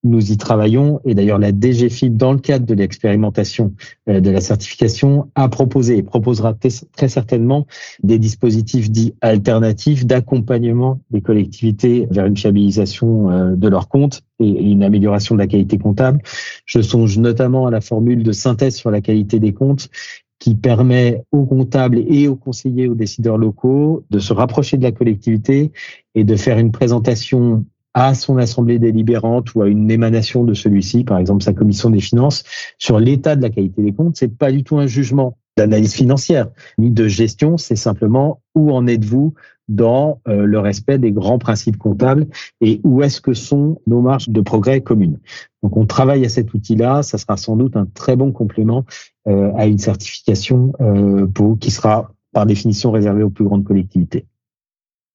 Nous 0.05 0.31
y 0.31 0.37
travaillons 0.37 1.01
et 1.03 1.15
d'ailleurs 1.15 1.39
la 1.39 1.51
DGFIP, 1.51 2.15
dans 2.15 2.31
le 2.31 2.39
cadre 2.39 2.65
de 2.65 2.73
l'expérimentation 2.73 3.73
euh, 4.07 4.21
de 4.21 4.29
la 4.29 4.39
certification, 4.39 5.29
a 5.35 5.49
proposé 5.49 5.97
et 5.97 6.03
proposera 6.03 6.53
très 6.53 7.07
certainement 7.09 7.65
des 8.03 8.19
dispositifs 8.19 8.89
dits 8.89 9.15
alternatifs 9.21 10.05
d'accompagnement 10.05 11.01
des 11.09 11.21
collectivités 11.21 12.07
vers 12.11 12.27
une 12.27 12.37
fiabilisation 12.37 13.29
euh, 13.29 13.55
de 13.55 13.67
leurs 13.67 13.89
comptes 13.89 14.21
et 14.39 14.47
une 14.47 14.83
amélioration 14.83 15.35
de 15.35 15.39
la 15.39 15.47
qualité 15.47 15.77
comptable. 15.77 16.21
Je 16.65 16.81
songe 16.81 17.17
notamment 17.17 17.65
à 17.65 17.71
la 17.71 17.81
formule 17.81 18.23
de 18.23 18.31
synthèse 18.31 18.75
sur 18.75 18.91
la 18.91 19.01
qualité 19.01 19.39
des 19.39 19.53
comptes 19.53 19.89
qui 20.37 20.53
permet 20.53 21.23
aux 21.31 21.45
comptables 21.45 21.97
et 22.07 22.27
aux 22.27 22.35
conseillers, 22.35 22.87
aux 22.87 22.95
décideurs 22.95 23.37
locaux 23.37 24.05
de 24.11 24.19
se 24.19 24.33
rapprocher 24.33 24.77
de 24.77 24.83
la 24.83 24.91
collectivité 24.91 25.71
et 26.13 26.23
de 26.23 26.35
faire 26.35 26.59
une 26.59 26.71
présentation 26.71 27.65
à 27.95 28.13
son 28.13 28.37
assemblée 28.37 28.77
délibérante 28.77 29.55
ou 29.55 29.61
à 29.61 29.69
une 29.69 29.89
émanation 29.89 30.43
de 30.43 30.53
celui-ci, 30.53 31.05
par 31.05 31.17
exemple 31.17 31.43
sa 31.43 31.53
commission 31.53 31.89
des 31.89 32.01
finances, 32.01 32.43
sur 32.77 32.99
l'état 32.99 33.37
de 33.37 33.41
la 33.41 33.49
qualité 33.49 33.81
des 33.81 33.93
comptes. 33.93 34.17
C'est 34.17 34.37
pas 34.37 34.51
du 34.51 34.63
tout 34.63 34.77
un 34.77 34.85
jugement 34.85 35.37
d'analyse 35.57 35.93
financière 35.93 36.49
ni 36.77 36.91
de 36.91 37.07
gestion, 37.07 37.57
c'est 37.57 37.77
simplement 37.77 38.41
où 38.53 38.71
en 38.73 38.85
êtes-vous 38.85 39.33
dans 39.69 40.19
euh, 40.27 40.45
le 40.45 40.59
respect 40.59 40.99
des 40.99 41.13
grands 41.13 41.39
principes 41.39 41.77
comptables 41.77 42.27
et 42.59 42.81
où 42.83 43.01
est-ce 43.01 43.21
que 43.21 43.33
sont 43.33 43.81
nos 43.87 44.01
marges 44.01 44.27
de 44.27 44.41
progrès 44.41 44.81
communes. 44.81 45.17
Donc 45.63 45.77
on 45.77 45.85
travaille 45.85 46.25
à 46.25 46.29
cet 46.29 46.53
outil-là, 46.53 47.01
ça 47.01 47.17
sera 47.17 47.37
sans 47.37 47.55
doute 47.55 47.77
un 47.77 47.85
très 47.85 48.17
bon 48.17 48.33
complément 48.33 48.85
euh, 49.27 49.51
à 49.55 49.67
une 49.67 49.79
certification 49.79 50.73
euh, 50.81 51.27
qui 51.61 51.71
sera 51.71 52.11
par 52.33 52.45
définition 52.45 52.91
réservée 52.91 53.23
aux 53.23 53.29
plus 53.29 53.45
grandes 53.45 53.63
collectivités. 53.63 54.25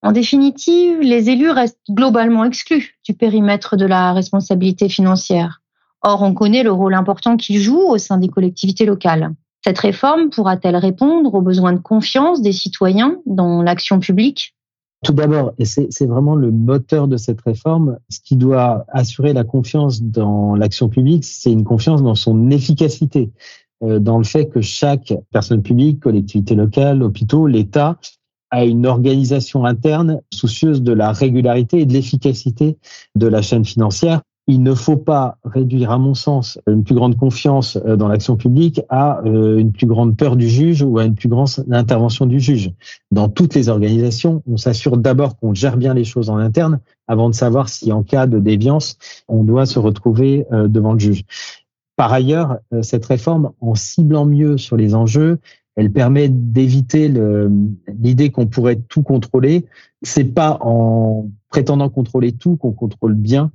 En 0.02 0.12
définitive, 0.12 1.00
les 1.00 1.28
élus 1.28 1.50
restent 1.50 1.78
globalement 1.90 2.44
exclus 2.44 2.98
du 3.04 3.14
périmètre 3.14 3.76
de 3.76 3.84
la 3.84 4.12
responsabilité 4.14 4.88
financière. 4.88 5.60
Or, 6.02 6.22
on 6.22 6.32
connaît 6.32 6.62
le 6.62 6.72
rôle 6.72 6.94
important 6.94 7.36
qu'ils 7.36 7.60
jouent 7.60 7.88
au 7.88 7.98
sein 7.98 8.16
des 8.16 8.28
collectivités 8.28 8.86
locales. 8.86 9.34
Cette 9.62 9.78
réforme 9.78 10.30
pourra-t-elle 10.30 10.76
répondre 10.76 11.34
aux 11.34 11.42
besoins 11.42 11.74
de 11.74 11.80
confiance 11.80 12.40
des 12.40 12.52
citoyens 12.52 13.18
dans 13.26 13.62
l'action 13.62 14.00
publique? 14.00 14.54
Tout 15.04 15.12
d'abord, 15.12 15.52
et 15.58 15.64
c'est 15.64 16.06
vraiment 16.06 16.34
le 16.34 16.50
moteur 16.50 17.08
de 17.08 17.16
cette 17.16 17.40
réforme, 17.40 17.98
ce 18.10 18.20
qui 18.20 18.36
doit 18.36 18.84
assurer 18.88 19.32
la 19.32 19.44
confiance 19.44 20.02
dans 20.02 20.54
l'action 20.54 20.90
publique, 20.90 21.24
c'est 21.24 21.52
une 21.52 21.64
confiance 21.64 22.02
dans 22.02 22.14
son 22.14 22.50
efficacité, 22.50 23.30
euh, 23.82 23.98
dans 23.98 24.18
le 24.18 24.24
fait 24.24 24.48
que 24.48 24.60
chaque 24.60 25.14
personne 25.32 25.62
publique, 25.62 26.00
collectivité 26.00 26.54
locale, 26.54 27.02
hôpitaux, 27.02 27.46
l'État 27.46 27.98
à 28.50 28.64
une 28.64 28.86
organisation 28.86 29.64
interne 29.64 30.20
soucieuse 30.32 30.82
de 30.82 30.92
la 30.92 31.12
régularité 31.12 31.80
et 31.80 31.86
de 31.86 31.92
l'efficacité 31.92 32.76
de 33.16 33.26
la 33.26 33.42
chaîne 33.42 33.64
financière. 33.64 34.22
Il 34.46 34.64
ne 34.64 34.74
faut 34.74 34.96
pas 34.96 35.38
réduire, 35.44 35.92
à 35.92 35.98
mon 35.98 36.14
sens, 36.14 36.58
une 36.66 36.82
plus 36.82 36.96
grande 36.96 37.16
confiance 37.16 37.78
euh, 37.86 37.94
dans 37.94 38.08
l'action 38.08 38.36
publique 38.36 38.80
à 38.88 39.20
euh, 39.24 39.58
une 39.58 39.70
plus 39.70 39.86
grande 39.86 40.16
peur 40.16 40.34
du 40.34 40.48
juge 40.48 40.82
ou 40.82 40.98
à 40.98 41.04
une 41.04 41.14
plus 41.14 41.28
grande 41.28 41.50
intervention 41.70 42.26
du 42.26 42.40
juge. 42.40 42.72
Dans 43.12 43.28
toutes 43.28 43.54
les 43.54 43.68
organisations, 43.68 44.42
on 44.48 44.56
s'assure 44.56 44.96
d'abord 44.96 45.36
qu'on 45.36 45.54
gère 45.54 45.76
bien 45.76 45.94
les 45.94 46.02
choses 46.02 46.30
en 46.30 46.36
interne 46.36 46.80
avant 47.06 47.30
de 47.30 47.34
savoir 47.34 47.68
si, 47.68 47.92
en 47.92 48.02
cas 48.02 48.26
de 48.26 48.40
déviance, 48.40 48.96
on 49.28 49.44
doit 49.44 49.66
se 49.66 49.78
retrouver 49.78 50.46
euh, 50.52 50.66
devant 50.66 50.94
le 50.94 50.98
juge. 50.98 51.24
Par 51.94 52.12
ailleurs, 52.14 52.56
cette 52.80 53.04
réforme, 53.04 53.50
en 53.60 53.74
ciblant 53.74 54.24
mieux 54.24 54.56
sur 54.56 54.78
les 54.78 54.94
enjeux, 54.94 55.38
elle 55.76 55.92
permet 55.92 56.28
d'éviter 56.28 57.12
l'idée 57.88 58.30
qu'on 58.30 58.46
pourrait 58.46 58.80
tout 58.88 59.02
contrôler. 59.02 59.66
C'est 60.02 60.24
pas 60.24 60.58
en 60.60 61.28
prétendant 61.48 61.88
contrôler 61.88 62.32
tout 62.32 62.56
qu'on 62.56 62.72
contrôle 62.72 63.14
bien. 63.14 63.50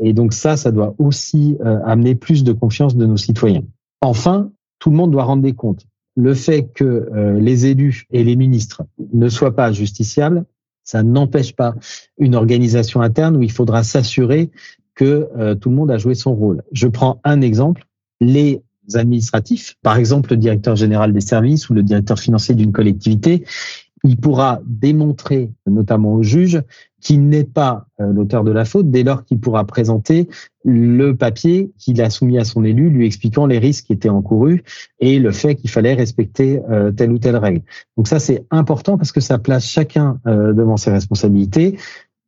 Et 0.00 0.12
donc 0.12 0.32
ça, 0.32 0.56
ça 0.56 0.72
doit 0.72 0.94
aussi 0.98 1.56
euh, 1.60 1.80
amener 1.84 2.14
plus 2.14 2.44
de 2.44 2.52
confiance 2.52 2.96
de 2.96 3.06
nos 3.06 3.16
citoyens. 3.16 3.62
Enfin, 4.00 4.50
tout 4.78 4.90
le 4.90 4.96
monde 4.96 5.10
doit 5.10 5.24
rendre 5.24 5.42
des 5.42 5.52
comptes. 5.52 5.86
Le 6.16 6.34
fait 6.34 6.72
que 6.72 6.84
euh, 6.84 7.38
les 7.38 7.66
élus 7.66 8.06
et 8.10 8.24
les 8.24 8.36
ministres 8.36 8.82
ne 9.12 9.28
soient 9.28 9.54
pas 9.54 9.72
justiciables, 9.72 10.44
ça 10.84 11.02
n'empêche 11.02 11.54
pas 11.54 11.74
une 12.18 12.34
organisation 12.34 13.00
interne 13.00 13.36
où 13.36 13.42
il 13.42 13.52
faudra 13.52 13.82
s'assurer 13.82 14.50
que 14.94 15.28
euh, 15.36 15.54
tout 15.54 15.70
le 15.70 15.76
monde 15.76 15.90
a 15.90 15.98
joué 15.98 16.14
son 16.14 16.34
rôle. 16.34 16.62
Je 16.72 16.88
prends 16.88 17.20
un 17.24 17.40
exemple. 17.40 17.86
Les 18.20 18.62
administratifs, 18.94 19.76
par 19.82 19.96
exemple 19.96 20.30
le 20.30 20.36
directeur 20.36 20.76
général 20.76 21.12
des 21.12 21.20
services 21.20 21.68
ou 21.68 21.74
le 21.74 21.82
directeur 21.82 22.18
financier 22.18 22.54
d'une 22.54 22.72
collectivité, 22.72 23.44
il 24.04 24.16
pourra 24.16 24.60
démontrer, 24.64 25.50
notamment 25.66 26.14
au 26.14 26.22
juge, 26.22 26.62
qu'il 27.00 27.28
n'est 27.28 27.44
pas 27.44 27.86
euh, 28.00 28.12
l'auteur 28.12 28.44
de 28.44 28.50
la 28.50 28.64
faute 28.64 28.90
dès 28.90 29.02
lors 29.02 29.24
qu'il 29.24 29.40
pourra 29.40 29.64
présenter 29.66 30.28
le 30.64 31.12
papier 31.12 31.72
qu'il 31.78 32.00
a 32.02 32.10
soumis 32.10 32.38
à 32.38 32.44
son 32.44 32.64
élu, 32.64 32.90
lui 32.90 33.06
expliquant 33.06 33.46
les 33.46 33.58
risques 33.58 33.86
qui 33.86 33.92
étaient 33.92 34.10
encourus 34.10 34.62
et 35.00 35.18
le 35.18 35.32
fait 35.32 35.54
qu'il 35.54 35.70
fallait 35.70 35.94
respecter 35.94 36.60
euh, 36.70 36.92
telle 36.92 37.12
ou 37.12 37.18
telle 37.18 37.36
règle. 37.36 37.62
Donc 37.96 38.08
ça, 38.08 38.18
c'est 38.18 38.44
important 38.50 38.98
parce 38.98 39.12
que 39.12 39.20
ça 39.20 39.38
place 39.38 39.66
chacun 39.66 40.18
euh, 40.26 40.52
devant 40.52 40.76
ses 40.76 40.90
responsabilités. 40.90 41.78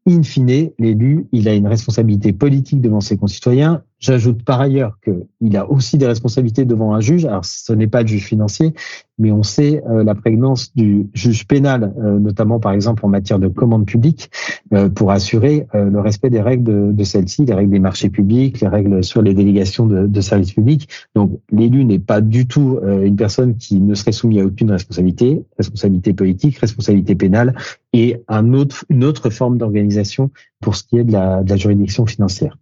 In 0.07 0.23
fine, 0.23 0.71
l'élu, 0.79 1.27
il 1.33 1.49
a 1.49 1.55
une 1.55 1.69
responsabilité 1.69 2.33
politique 2.33 2.81
devant 2.81 3.01
ses 3.01 3.17
concitoyens 3.17 3.83
J'ajoute 4.03 4.43
par 4.43 4.61
ailleurs 4.61 4.99
qu'il 5.01 5.57
a 5.57 5.71
aussi 5.71 5.97
des 5.97 6.09
responsabilités 6.09 6.65
devant 6.65 6.93
un 6.93 7.01
juge. 7.01 7.25
Alors, 7.25 7.45
ce 7.45 7.73
n'est 7.73 7.87
pas 7.87 8.03
le 8.03 8.09
juge 8.09 8.25
financier, 8.25 8.75
mais 9.17 9.31
on 9.31 9.45
sait 9.45 9.81
euh, 9.89 10.03
la 10.03 10.17
prégnance 10.17 10.75
du 10.75 11.07
juge 11.15 11.47
pénal, 11.47 11.95
euh, 11.99 12.19
notamment 12.19 12.59
par 12.59 12.73
exemple 12.73 13.07
en 13.07 13.09
matière 13.09 13.39
de 13.39 13.47
commande 13.47 13.87
publique, 13.87 14.29
euh, 14.73 14.89
pour 14.89 15.13
assurer 15.13 15.69
le 15.73 16.01
respect 16.01 16.31
des 16.31 16.41
règles 16.41 16.65
de, 16.65 16.93
de 16.93 17.05
celles-ci, 17.05 17.45
les 17.45 17.55
règles 17.55 17.71
des 17.71 17.79
marchés 17.79 18.11
publics, 18.11 18.61
les 18.61 18.67
règles 18.67 19.05
sur 19.05 19.23
les 19.23 19.35
délégations 19.35 19.87
de, 19.87 20.09
de 20.09 20.21
services 20.21 20.53
publics. 20.53 20.89
Donc, 21.15 21.39
l'élu 21.53 21.85
n'est 21.85 22.01
pas 22.01 22.21
du 22.21 22.49
tout 22.49 22.81
une 22.83 23.15
personne 23.15 23.57
qui 23.57 23.81
ne 23.81 23.95
serait 23.95 24.11
soumise 24.11 24.41
à 24.41 24.47
aucune 24.47 24.71
responsabilité, 24.73 25.45
responsabilité 25.57 26.13
politique, 26.13 26.59
responsabilité 26.59 27.15
pénale, 27.15 27.55
et 27.93 28.23
un 28.27 28.53
autre, 28.53 28.85
une 28.89 29.05
autre 29.05 29.31
forme 29.31 29.59
d'organisation 29.59 30.31
pour 30.61 30.75
ce 30.75 30.83
qui 30.83 30.99
est 30.99 31.05
de 31.05 31.13
la, 31.13 31.45
de 31.45 31.51
la 31.51 31.57
juridiction 31.57 32.05
financière. 32.07 32.57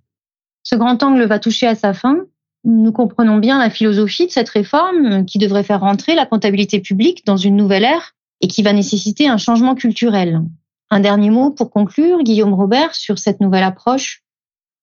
Ce 0.72 0.76
grand 0.76 1.02
angle 1.02 1.24
va 1.24 1.40
toucher 1.40 1.66
à 1.66 1.74
sa 1.74 1.92
fin. 1.94 2.26
Nous 2.62 2.92
comprenons 2.92 3.38
bien 3.38 3.58
la 3.58 3.70
philosophie 3.70 4.28
de 4.28 4.30
cette 4.30 4.48
réforme 4.48 5.24
qui 5.24 5.38
devrait 5.38 5.64
faire 5.64 5.80
rentrer 5.80 6.14
la 6.14 6.26
comptabilité 6.26 6.78
publique 6.78 7.26
dans 7.26 7.36
une 7.36 7.56
nouvelle 7.56 7.82
ère 7.82 8.12
et 8.40 8.46
qui 8.46 8.62
va 8.62 8.72
nécessiter 8.72 9.26
un 9.26 9.36
changement 9.36 9.74
culturel. 9.74 10.42
Un 10.90 11.00
dernier 11.00 11.30
mot 11.30 11.50
pour 11.50 11.70
conclure, 11.70 12.22
Guillaume 12.22 12.54
Robert, 12.54 12.94
sur 12.94 13.18
cette 13.18 13.40
nouvelle 13.40 13.64
approche 13.64 14.22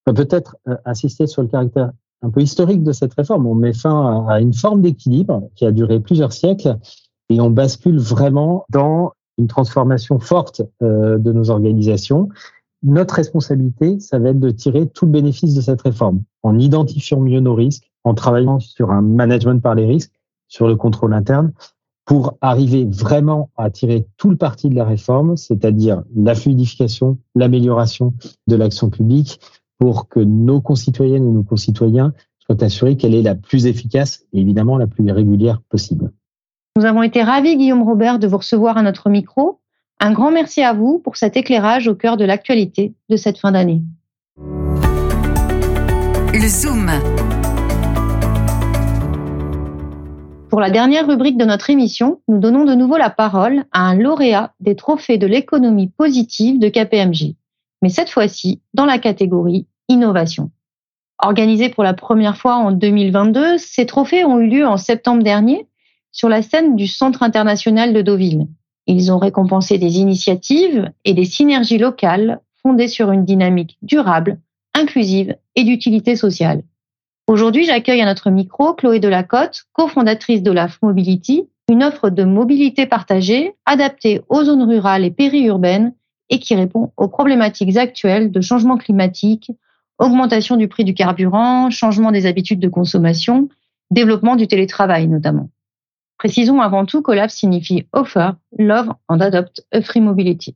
Peut-être 0.03 0.57
euh, 0.67 0.75
insister 0.83 1.25
sur 1.25 1.41
le 1.41 1.47
caractère 1.47 1.91
un 2.21 2.31
peu 2.31 2.41
historique 2.41 2.83
de 2.83 2.91
cette 2.91 3.13
réforme. 3.13 3.47
On 3.47 3.55
met 3.55 3.73
fin 3.73 4.27
à 4.27 4.41
une 4.41 4.53
forme 4.53 4.81
d'équilibre 4.81 5.49
qui 5.55 5.65
a 5.65 5.71
duré 5.71 6.01
plusieurs 6.01 6.33
siècles 6.33 6.77
et 7.29 7.39
on 7.39 7.49
bascule 7.49 7.97
vraiment 7.97 8.65
dans 8.69 9.13
une 9.37 9.47
transformation 9.47 10.19
forte 10.19 10.63
euh, 10.81 11.17
de 11.17 11.31
nos 11.31 11.49
organisations 11.49 12.27
notre 12.83 13.15
responsabilité, 13.15 13.99
ça 13.99 14.19
va 14.19 14.29
être 14.29 14.39
de 14.39 14.51
tirer 14.51 14.87
tout 14.87 15.05
le 15.05 15.11
bénéfice 15.11 15.53
de 15.53 15.61
cette 15.61 15.81
réforme 15.81 16.21
en 16.43 16.57
identifiant 16.59 17.19
mieux 17.19 17.39
nos 17.39 17.55
risques, 17.55 17.91
en 18.03 18.13
travaillant 18.13 18.59
sur 18.59 18.91
un 18.91 19.01
management 19.01 19.61
par 19.61 19.75
les 19.75 19.85
risques, 19.85 20.13
sur 20.47 20.67
le 20.67 20.75
contrôle 20.75 21.13
interne, 21.13 21.51
pour 22.05 22.37
arriver 22.39 22.85
vraiment 22.85 23.49
à 23.57 23.69
tirer 23.69 24.07
tout 24.15 24.29
le 24.29 24.37
parti 24.37 24.69
de 24.69 24.75
la 24.75 24.85
réforme, 24.85 25.35
c'est-à-dire 25.35 26.03
la 26.15 26.35
fluidification, 26.35 27.17
l'amélioration 27.35 28.13
de 28.47 28.55
l'action 28.55 28.89
publique, 28.89 29.41
pour 29.77 30.07
que 30.07 30.21
nos 30.21 30.61
concitoyennes 30.61 31.27
et 31.27 31.31
nos 31.31 31.43
concitoyens 31.43 32.13
soient 32.39 32.63
assurés 32.63 32.95
qu'elle 32.95 33.13
est 33.13 33.21
la 33.21 33.35
plus 33.35 33.65
efficace 33.65 34.25
et 34.31 34.39
évidemment 34.39 34.77
la 34.77 34.87
plus 34.87 35.11
régulière 35.11 35.61
possible. 35.69 36.11
Nous 36.77 36.85
avons 36.85 37.03
été 37.03 37.23
ravis, 37.23 37.57
Guillaume 37.57 37.83
Robert, 37.83 38.19
de 38.19 38.27
vous 38.27 38.37
recevoir 38.37 38.77
à 38.77 38.83
notre 38.83 39.09
micro. 39.09 39.59
Un 39.99 40.11
grand 40.11 40.29
merci 40.29 40.61
à 40.61 40.73
vous 40.73 40.99
pour 40.99 41.17
cet 41.17 41.37
éclairage 41.37 41.87
au 41.87 41.95
cœur 41.95 42.17
de 42.17 42.25
l'actualité 42.25 42.93
de 43.09 43.17
cette 43.17 43.39
fin 43.39 43.51
d'année. 43.51 43.81
Le 46.33 46.47
Zoom. 46.47 46.91
Pour 50.51 50.61
la 50.61 50.69
dernière 50.69 51.07
rubrique 51.07 51.37
de 51.37 51.45
notre 51.45 51.71
émission, 51.71 52.21
nous 52.27 52.37
donnons 52.37 52.63
de 52.63 52.75
nouveau 52.75 52.97
la 52.97 53.09
parole 53.09 53.65
à 53.71 53.81
un 53.81 53.95
lauréat 53.95 54.53
des 54.59 54.75
trophées 54.75 55.17
de 55.17 55.25
l'économie 55.25 55.89
positive 55.89 56.59
de 56.59 56.69
KPMG, 56.69 57.35
mais 57.81 57.89
cette 57.89 58.11
fois-ci 58.11 58.61
dans 58.75 58.85
la 58.85 58.99
catégorie 58.99 59.65
innovation. 59.89 60.51
Organisés 61.17 61.69
pour 61.69 61.83
la 61.83 61.95
première 61.95 62.37
fois 62.37 62.53
en 62.53 62.71
2022, 62.71 63.57
ces 63.57 63.87
trophées 63.87 64.25
ont 64.25 64.37
eu 64.37 64.47
lieu 64.47 64.67
en 64.67 64.77
septembre 64.77 65.23
dernier 65.23 65.67
sur 66.11 66.29
la 66.29 66.43
scène 66.43 66.75
du 66.75 66.85
Centre 66.85 67.23
international 67.23 67.93
de 67.93 68.03
Deauville. 68.03 68.47
Ils 68.87 69.11
ont 69.11 69.19
récompensé 69.19 69.77
des 69.77 69.99
initiatives 69.99 70.91
et 71.05 71.13
des 71.13 71.25
synergies 71.25 71.77
locales 71.77 72.39
fondées 72.61 72.87
sur 72.87 73.11
une 73.11 73.25
dynamique 73.25 73.77
durable, 73.81 74.39
inclusive 74.73 75.35
et 75.55 75.63
d'utilité 75.63 76.15
sociale. 76.15 76.63
Aujourd'hui, 77.27 77.65
j'accueille 77.65 78.01
à 78.01 78.05
notre 78.05 78.29
micro 78.29 78.73
Chloé 78.73 78.99
Delacote, 78.99 79.65
cofondatrice 79.73 80.41
de 80.41 80.51
la 80.51 80.69
Mobility, 80.81 81.49
une 81.69 81.83
offre 81.83 82.09
de 82.09 82.23
mobilité 82.23 82.85
partagée 82.85 83.53
adaptée 83.65 84.21
aux 84.29 84.45
zones 84.45 84.63
rurales 84.63 85.03
et 85.03 85.11
périurbaines 85.11 85.93
et 86.29 86.39
qui 86.39 86.55
répond 86.55 86.91
aux 86.95 87.09
problématiques 87.09 87.75
actuelles 87.75 88.31
de 88.31 88.41
changement 88.41 88.77
climatique, 88.77 89.51
Augmentation 89.99 90.57
du 90.57 90.67
prix 90.67 90.83
du 90.83 90.93
carburant, 90.93 91.71
changement 91.71 92.11
des 92.11 92.27
habitudes 92.27 92.59
de 92.59 92.69
consommation, 92.69 93.49
développement 93.89 94.35
du 94.35 94.47
télétravail 94.47 95.07
notamment. 95.07 95.49
Précisons 96.17 96.61
avant 96.61 96.85
tout 96.85 97.01
qu'OLAF 97.01 97.31
signifie 97.31 97.87
Offer, 97.93 98.31
Love 98.57 98.93
and 99.07 99.19
Adopt 99.19 99.65
a 99.71 99.81
Free 99.81 100.01
Mobility. 100.01 100.55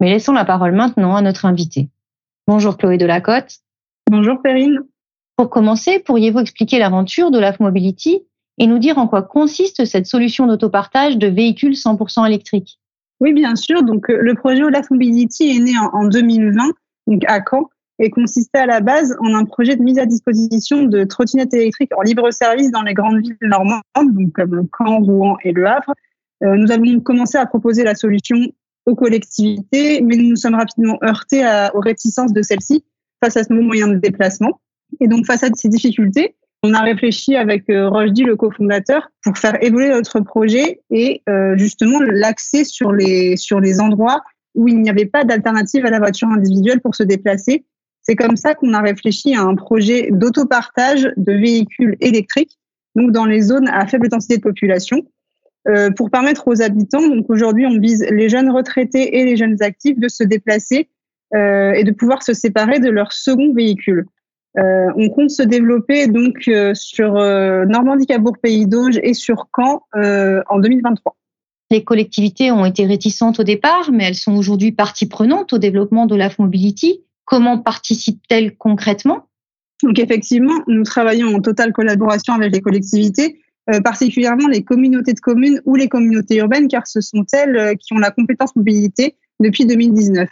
Mais 0.00 0.10
laissons 0.10 0.32
la 0.32 0.44
parole 0.44 0.72
maintenant 0.72 1.16
à 1.16 1.22
notre 1.22 1.44
invité. 1.44 1.88
Bonjour 2.46 2.76
Chloé 2.76 2.98
Delacote. 2.98 3.58
Bonjour 4.10 4.40
Perrine. 4.42 4.80
Pour 5.36 5.50
commencer, 5.50 5.98
pourriez-vous 5.98 6.40
expliquer 6.40 6.78
l'aventure 6.78 7.30
d'OLAF 7.30 7.60
Mobility 7.60 8.22
et 8.58 8.66
nous 8.66 8.78
dire 8.78 8.98
en 8.98 9.06
quoi 9.06 9.22
consiste 9.22 9.84
cette 9.84 10.06
solution 10.06 10.46
d'autopartage 10.46 11.16
de 11.16 11.28
véhicules 11.28 11.74
100% 11.74 12.26
électriques? 12.26 12.78
Oui, 13.20 13.32
bien 13.32 13.56
sûr. 13.56 13.82
Donc, 13.82 14.10
euh, 14.10 14.18
le 14.20 14.34
projet 14.34 14.62
Olaf 14.62 14.90
Mobility 14.90 15.56
est 15.56 15.60
né 15.60 15.72
en, 15.92 16.06
2020, 16.06 16.62
donc 17.06 17.24
à 17.26 17.40
Caen, 17.48 17.68
et 17.98 18.10
consistait 18.10 18.58
à 18.58 18.66
la 18.66 18.80
base 18.80 19.16
en 19.20 19.34
un 19.34 19.44
projet 19.44 19.76
de 19.76 19.82
mise 19.82 19.98
à 19.98 20.06
disposition 20.06 20.84
de 20.84 21.04
trottinettes 21.04 21.54
électriques 21.54 21.90
en 21.96 22.02
libre 22.02 22.30
service 22.30 22.70
dans 22.70 22.82
les 22.82 22.94
grandes 22.94 23.20
villes 23.20 23.36
normandes, 23.42 23.82
donc 23.96 24.32
comme 24.32 24.68
Caen, 24.76 25.00
Rouen 25.00 25.36
et 25.42 25.52
Le 25.52 25.66
Havre. 25.66 25.94
Euh, 26.44 26.54
nous 26.54 26.70
avons 26.70 27.00
commencé 27.00 27.36
à 27.36 27.46
proposer 27.46 27.82
la 27.82 27.94
solution 27.94 28.36
aux 28.86 28.94
collectivités, 28.94 30.00
mais 30.00 30.16
nous 30.16 30.30
nous 30.30 30.36
sommes 30.36 30.54
rapidement 30.54 30.98
heurtés 31.02 31.44
aux 31.74 31.80
réticences 31.80 32.32
de 32.32 32.42
celles-ci 32.42 32.84
face 33.22 33.36
à 33.36 33.44
ce 33.44 33.52
moyen 33.52 33.88
de 33.88 33.96
déplacement. 33.96 34.60
Et 35.00 35.08
donc, 35.08 35.26
face 35.26 35.42
à 35.42 35.48
ces 35.54 35.68
difficultés, 35.68 36.36
on 36.62 36.74
a 36.74 36.80
réfléchi 36.80 37.36
avec 37.36 37.68
euh, 37.70 37.88
Rochdy, 37.88 38.24
le 38.24 38.36
cofondateur, 38.36 39.08
pour 39.22 39.38
faire 39.38 39.62
évoluer 39.62 39.90
notre 39.90 40.20
projet 40.20 40.80
et 40.90 41.22
euh, 41.28 41.56
justement 41.56 42.00
l'axer 42.00 42.64
sur 42.64 42.92
les, 42.92 43.36
sur 43.36 43.60
les 43.60 43.80
endroits 43.80 44.22
où 44.54 44.66
il 44.66 44.80
n'y 44.80 44.90
avait 44.90 45.06
pas 45.06 45.24
d'alternative 45.24 45.86
à 45.86 45.90
la 45.90 45.98
voiture 45.98 46.28
individuelle 46.28 46.80
pour 46.80 46.96
se 46.96 47.04
déplacer. 47.04 47.64
C'est 48.08 48.16
comme 48.16 48.36
ça 48.36 48.54
qu'on 48.54 48.72
a 48.72 48.80
réfléchi 48.80 49.34
à 49.34 49.42
un 49.42 49.54
projet 49.54 50.08
d'autopartage 50.10 51.12
de 51.18 51.32
véhicules 51.32 51.94
électriques, 52.00 52.58
donc 52.96 53.12
dans 53.12 53.26
les 53.26 53.42
zones 53.42 53.68
à 53.68 53.86
faible 53.86 54.08
densité 54.08 54.38
de 54.38 54.42
population, 54.42 55.04
euh, 55.68 55.90
pour 55.90 56.10
permettre 56.10 56.48
aux 56.48 56.62
habitants, 56.62 57.06
donc 57.06 57.28
aujourd'hui 57.28 57.66
on 57.66 57.78
vise 57.78 58.06
les 58.10 58.30
jeunes 58.30 58.50
retraités 58.50 59.18
et 59.18 59.24
les 59.26 59.36
jeunes 59.36 59.62
actifs 59.62 59.98
de 59.98 60.08
se 60.08 60.24
déplacer 60.24 60.88
euh, 61.34 61.72
et 61.72 61.84
de 61.84 61.90
pouvoir 61.90 62.22
se 62.22 62.32
séparer 62.32 62.80
de 62.80 62.88
leur 62.88 63.12
second 63.12 63.52
véhicule. 63.52 64.06
Euh, 64.56 64.86
on 64.96 65.10
compte 65.10 65.30
se 65.30 65.42
développer 65.42 66.06
donc 66.06 66.50
sur 66.72 67.12
Normandie, 67.12 68.06
Cabourg, 68.06 68.38
Pays 68.42 68.66
d'Auge 68.66 68.98
et 69.02 69.12
sur 69.12 69.48
Caen 69.54 69.82
en 69.92 70.58
2023. 70.58 71.14
Les 71.70 71.84
collectivités 71.84 72.50
ont 72.50 72.64
été 72.64 72.86
réticentes 72.86 73.40
au 73.40 73.44
départ, 73.44 73.90
mais 73.92 74.04
elles 74.04 74.14
sont 74.14 74.34
aujourd'hui 74.34 74.72
partie 74.72 75.06
prenante 75.06 75.52
au 75.52 75.58
développement 75.58 76.06
de 76.06 76.16
l'AF 76.16 76.38
Mobility. 76.38 77.02
Comment 77.28 77.58
participent-elles 77.58 78.56
concrètement? 78.56 79.28
Donc 79.82 79.98
effectivement, 79.98 80.64
nous 80.66 80.82
travaillons 80.82 81.34
en 81.34 81.40
totale 81.40 81.72
collaboration 81.72 82.34
avec 82.34 82.52
les 82.52 82.60
collectivités, 82.60 83.40
particulièrement 83.84 84.48
les 84.48 84.64
communautés 84.64 85.12
de 85.12 85.20
communes 85.20 85.60
ou 85.66 85.76
les 85.76 85.88
communautés 85.88 86.38
urbaines, 86.38 86.68
car 86.68 86.86
ce 86.86 87.00
sont 87.00 87.24
elles 87.32 87.76
qui 87.78 87.92
ont 87.92 87.98
la 87.98 88.10
compétence 88.10 88.56
mobilité 88.56 89.16
depuis 89.40 89.66
2019 89.66 90.28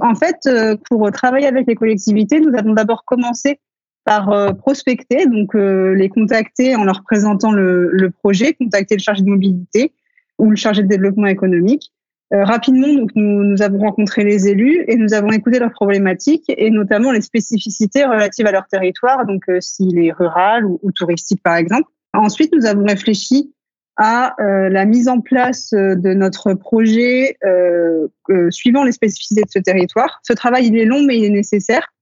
en 0.00 0.14
fait, 0.14 0.36
euh, 0.46 0.76
pour 0.88 1.10
travailler 1.12 1.46
avec 1.46 1.66
les 1.66 1.74
collectivités, 1.74 2.40
nous 2.40 2.56
avons 2.56 2.72
d'abord 2.72 3.04
commencé 3.04 3.60
par 4.04 4.30
euh, 4.30 4.52
prospecter, 4.52 5.26
donc 5.26 5.54
euh, 5.54 5.94
les 5.94 6.08
contacter 6.08 6.76
en 6.76 6.84
leur 6.84 7.02
présentant 7.02 7.52
le, 7.52 8.10
projet, 8.10 8.54
contacter 8.54 8.96
le 8.96 9.00
chargé 9.00 9.22
de 9.22 9.28
mobilité 9.28 9.92
ou 10.38 10.50
le 10.50 10.56
chargé 10.56 10.82
de 10.82 10.88
développement 10.88 11.26
économique. 11.26 11.92
Rapidement, 12.32 12.92
donc 12.92 13.10
nous, 13.14 13.62
avons 13.62 13.78
rencontré 13.78 14.24
les 14.24 14.48
élus 14.48 14.84
et 14.88 14.96
nous 14.96 15.14
avons 15.14 15.30
écouté 15.30 15.58
leurs 15.58 15.70
problématiques 15.70 16.44
et 16.48 16.70
notamment 16.70 17.12
les 17.12 17.20
spécificités 17.20 18.04
relatives 18.04 18.46
à 18.46 18.52
leur 18.52 18.66
territoire, 18.66 19.24
donc 19.26 19.44
s'il 19.60 19.98
est 19.98 20.12
rural 20.12 20.64
ou, 20.64 20.80
ou, 20.82 20.90
touristique 20.92 21.42
par 21.42 21.56
exemple. 21.56 21.88
Ensuite, 22.14 22.52
nous 22.52 22.66
avons 22.66 22.84
réfléchi 22.84 23.52
à 23.96 24.34
euh, 24.40 24.68
la 24.68 24.84
mise 24.84 25.08
en 25.08 25.20
place 25.20 25.72
euh, 25.72 25.94
de 25.94 26.12
notre 26.12 26.54
projet 26.54 27.36
euh, 27.44 28.08
suivant 28.50 28.84
les 28.84 28.92
spécificités 28.92 29.42
de 29.42 29.50
ce 29.50 29.58
territoire. 29.58 30.20
Ce 30.22 30.34
travail, 30.34 30.66
il 30.66 30.78
est 30.78 30.84
long, 30.84 31.02
mais 31.02 31.18
il 31.18 31.24
est 31.24 31.30
nécessaire 31.30 31.92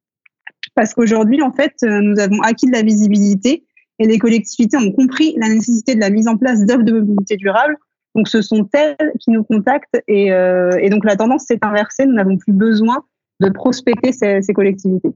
parce 0.75 0.93
qu'aujourd'hui, 0.93 1.41
en 1.41 1.53
fait, 1.53 1.75
nous 1.83 2.19
avons 2.19 2.41
acquis 2.41 2.67
de 2.67 2.73
la 2.73 2.83
visibilité 2.83 3.65
et 4.01 4.07
les 4.07 4.19
collectivités 4.19 4.77
ont 4.77 4.91
compris 4.91 5.37
la 5.39 5.49
nécessité 5.49 5.95
de 5.95 6.01
la 6.01 6.11
mise 6.11 6.27
en 6.27 6.37
place 6.37 6.65
d'offres 6.67 6.83
de 6.83 6.93
mobilité 6.93 7.37
durable. 7.37 7.77
Donc, 8.15 8.29
ce 8.29 8.43
sont 8.43 8.69
elles 8.73 9.13
qui 9.21 9.31
nous 9.31 9.45
contactent 9.45 10.01
et, 10.07 10.29
et 10.29 10.89
donc 10.91 11.05
la 11.05 11.17
tendance 11.17 11.47
s'est 11.47 11.59
inversée. 11.63 12.07
Nous 12.07 12.15
n'avons 12.15 12.37
plus 12.37 12.53
besoin 12.53 13.05
de 13.41 13.49
prospecter 13.49 14.13
ces, 14.13 14.41
ces 14.43 14.53
collectivités. 14.53 15.11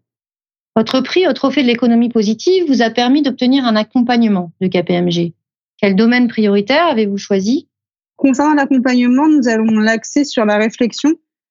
Votre 0.77 1.01
prix 1.01 1.27
au 1.27 1.33
Trophée 1.33 1.63
de 1.63 1.67
l'économie 1.67 2.09
positive 2.09 2.65
vous 2.69 2.83
a 2.83 2.91
permis 2.91 3.23
d'obtenir 3.23 3.65
un 3.65 3.75
accompagnement 3.77 4.53
de 4.61 4.69
KPMG. 4.69 5.33
Quel 5.81 5.97
domaine 5.97 6.29
prioritaire 6.29 6.87
avez-vous 6.87 7.19
choisi? 7.19 7.69
Concernant 8.17 8.55
l'accompagnement, 8.55 9.29
nous 9.29 9.49
allons 9.49 9.79
l'axer 9.79 10.25
sur 10.25 10.45
la 10.45 10.57
réflexion 10.57 11.11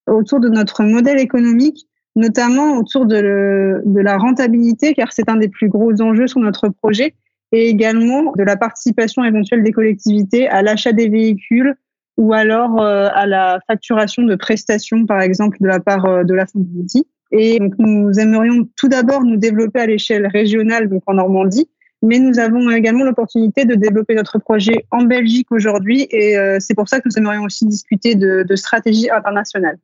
autour 0.09 0.39
de 0.39 0.49
notre 0.49 0.83
modèle 0.83 1.19
économique, 1.19 1.87
notamment 2.15 2.77
autour 2.77 3.05
de, 3.05 3.81
de 3.85 3.99
la 3.99 4.17
rentabilité, 4.17 4.93
car 4.93 5.11
c'est 5.11 5.29
un 5.29 5.37
des 5.37 5.49
plus 5.49 5.69
gros 5.69 6.01
enjeux 6.01 6.27
sur 6.27 6.39
notre 6.39 6.69
projet, 6.69 7.13
et 7.51 7.69
également 7.69 8.33
de 8.35 8.43
la 8.43 8.57
participation 8.57 9.23
éventuelle 9.23 9.63
des 9.63 9.71
collectivités 9.71 10.47
à 10.47 10.61
l'achat 10.61 10.91
des 10.91 11.09
véhicules 11.09 11.75
ou 12.17 12.33
alors 12.33 12.81
euh, 12.81 13.09
à 13.13 13.25
la 13.25 13.59
facturation 13.67 14.23
de 14.23 14.35
prestations, 14.35 15.05
par 15.05 15.21
exemple, 15.21 15.57
de 15.61 15.67
la 15.67 15.79
part 15.79 16.05
euh, 16.05 16.23
de 16.23 16.33
la 16.33 16.45
Fondity. 16.45 17.07
Et 17.31 17.59
donc, 17.59 17.73
nous 17.77 18.11
aimerions 18.19 18.67
tout 18.75 18.87
d'abord 18.87 19.23
nous 19.23 19.37
développer 19.37 19.81
à 19.81 19.85
l'échelle 19.85 20.27
régionale, 20.27 20.89
donc 20.89 21.03
en 21.05 21.13
Normandie, 21.13 21.69
mais 22.01 22.19
nous 22.19 22.39
avons 22.39 22.69
également 22.71 23.03
l'opportunité 23.03 23.65
de 23.65 23.75
développer 23.75 24.15
notre 24.15 24.39
projet 24.39 24.85
en 24.91 25.03
Belgique 25.03 25.51
aujourd'hui 25.51 26.07
et 26.11 26.37
euh, 26.37 26.57
c'est 26.59 26.75
pour 26.75 26.87
ça 26.89 26.99
que 26.99 27.07
nous 27.09 27.17
aimerions 27.17 27.43
aussi 27.43 27.65
discuter 27.65 28.15
de, 28.15 28.43
de 28.47 28.55
stratégie 28.55 29.09
internationale. 29.09 29.77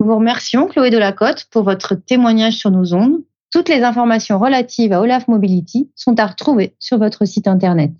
Nous 0.00 0.06
vous 0.06 0.16
remercions, 0.16 0.66
Chloé 0.66 0.90
Delacote, 0.90 1.46
pour 1.50 1.62
votre 1.62 1.94
témoignage 1.94 2.54
sur 2.54 2.70
nos 2.70 2.94
ondes. 2.94 3.22
Toutes 3.50 3.68
les 3.68 3.82
informations 3.82 4.38
relatives 4.38 4.92
à 4.92 5.00
Olaf 5.00 5.26
Mobility 5.26 5.90
sont 5.96 6.20
à 6.20 6.26
retrouver 6.26 6.76
sur 6.78 6.98
votre 6.98 7.24
site 7.24 7.48
internet. 7.48 7.90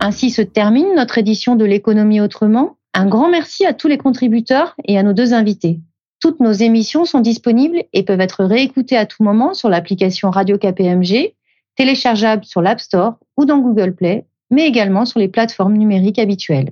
Ainsi 0.00 0.30
se 0.30 0.40
termine 0.40 0.94
notre 0.94 1.18
édition 1.18 1.56
de 1.56 1.64
l'économie 1.64 2.20
autrement. 2.20 2.76
Un 2.94 3.06
grand 3.06 3.28
merci 3.28 3.66
à 3.66 3.74
tous 3.74 3.88
les 3.88 3.98
contributeurs 3.98 4.76
et 4.84 4.96
à 4.96 5.02
nos 5.02 5.12
deux 5.12 5.34
invités. 5.34 5.80
Toutes 6.20 6.38
nos 6.38 6.52
émissions 6.52 7.04
sont 7.04 7.20
disponibles 7.20 7.82
et 7.92 8.04
peuvent 8.04 8.20
être 8.20 8.44
réécoutées 8.44 8.96
à 8.96 9.06
tout 9.06 9.24
moment 9.24 9.52
sur 9.52 9.68
l'application 9.68 10.30
Radio 10.30 10.58
KPMG, 10.58 11.34
téléchargeable 11.74 12.44
sur 12.44 12.62
l'App 12.62 12.78
Store 12.78 13.18
ou 13.36 13.44
dans 13.44 13.58
Google 13.58 13.96
Play, 13.96 14.26
mais 14.52 14.68
également 14.68 15.04
sur 15.04 15.18
les 15.18 15.28
plateformes 15.28 15.76
numériques 15.76 16.20
habituelles. 16.20 16.70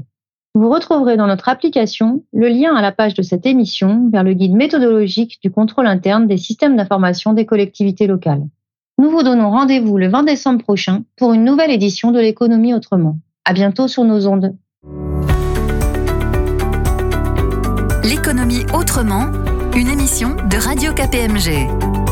Vous 0.57 0.71
retrouverez 0.71 1.19
dans 1.19 1.27
notre 1.27 1.51
application 1.51 2.25
le 2.33 2.49
lien 2.49 2.75
à 2.75 2.81
la 2.81 2.91
page 2.91 3.13
de 3.13 3.21
cette 3.21 3.45
émission 3.45 4.09
vers 4.11 4.23
le 4.23 4.33
guide 4.33 4.55
méthodologique 4.55 5.39
du 5.43 5.51
contrôle 5.51 5.87
interne 5.87 6.27
des 6.27 6.39
systèmes 6.39 6.79
d'information 6.79 7.35
des 7.35 7.45
collectivités 7.45 8.07
locales. 8.07 8.43
Nous 8.97 9.11
vous 9.11 9.23
donnons 9.23 9.51
rendez-vous 9.51 9.99
le 9.99 10.09
20 10.09 10.23
décembre 10.23 10.63
prochain 10.63 11.03
pour 11.19 11.35
une 11.35 11.45
nouvelle 11.45 11.71
édition 11.71 12.11
de 12.11 12.21
l'économie 12.21 12.73
autrement. 12.73 13.19
À 13.45 13.53
bientôt 13.53 13.87
sur 13.87 14.05
nos 14.05 14.27
ondes. 14.27 14.57
L'économie 18.03 18.65
autrement, 18.73 19.27
une 19.77 19.89
émission 19.89 20.37
de 20.37 20.57
Radio 20.57 20.95
KPMG. 20.95 22.06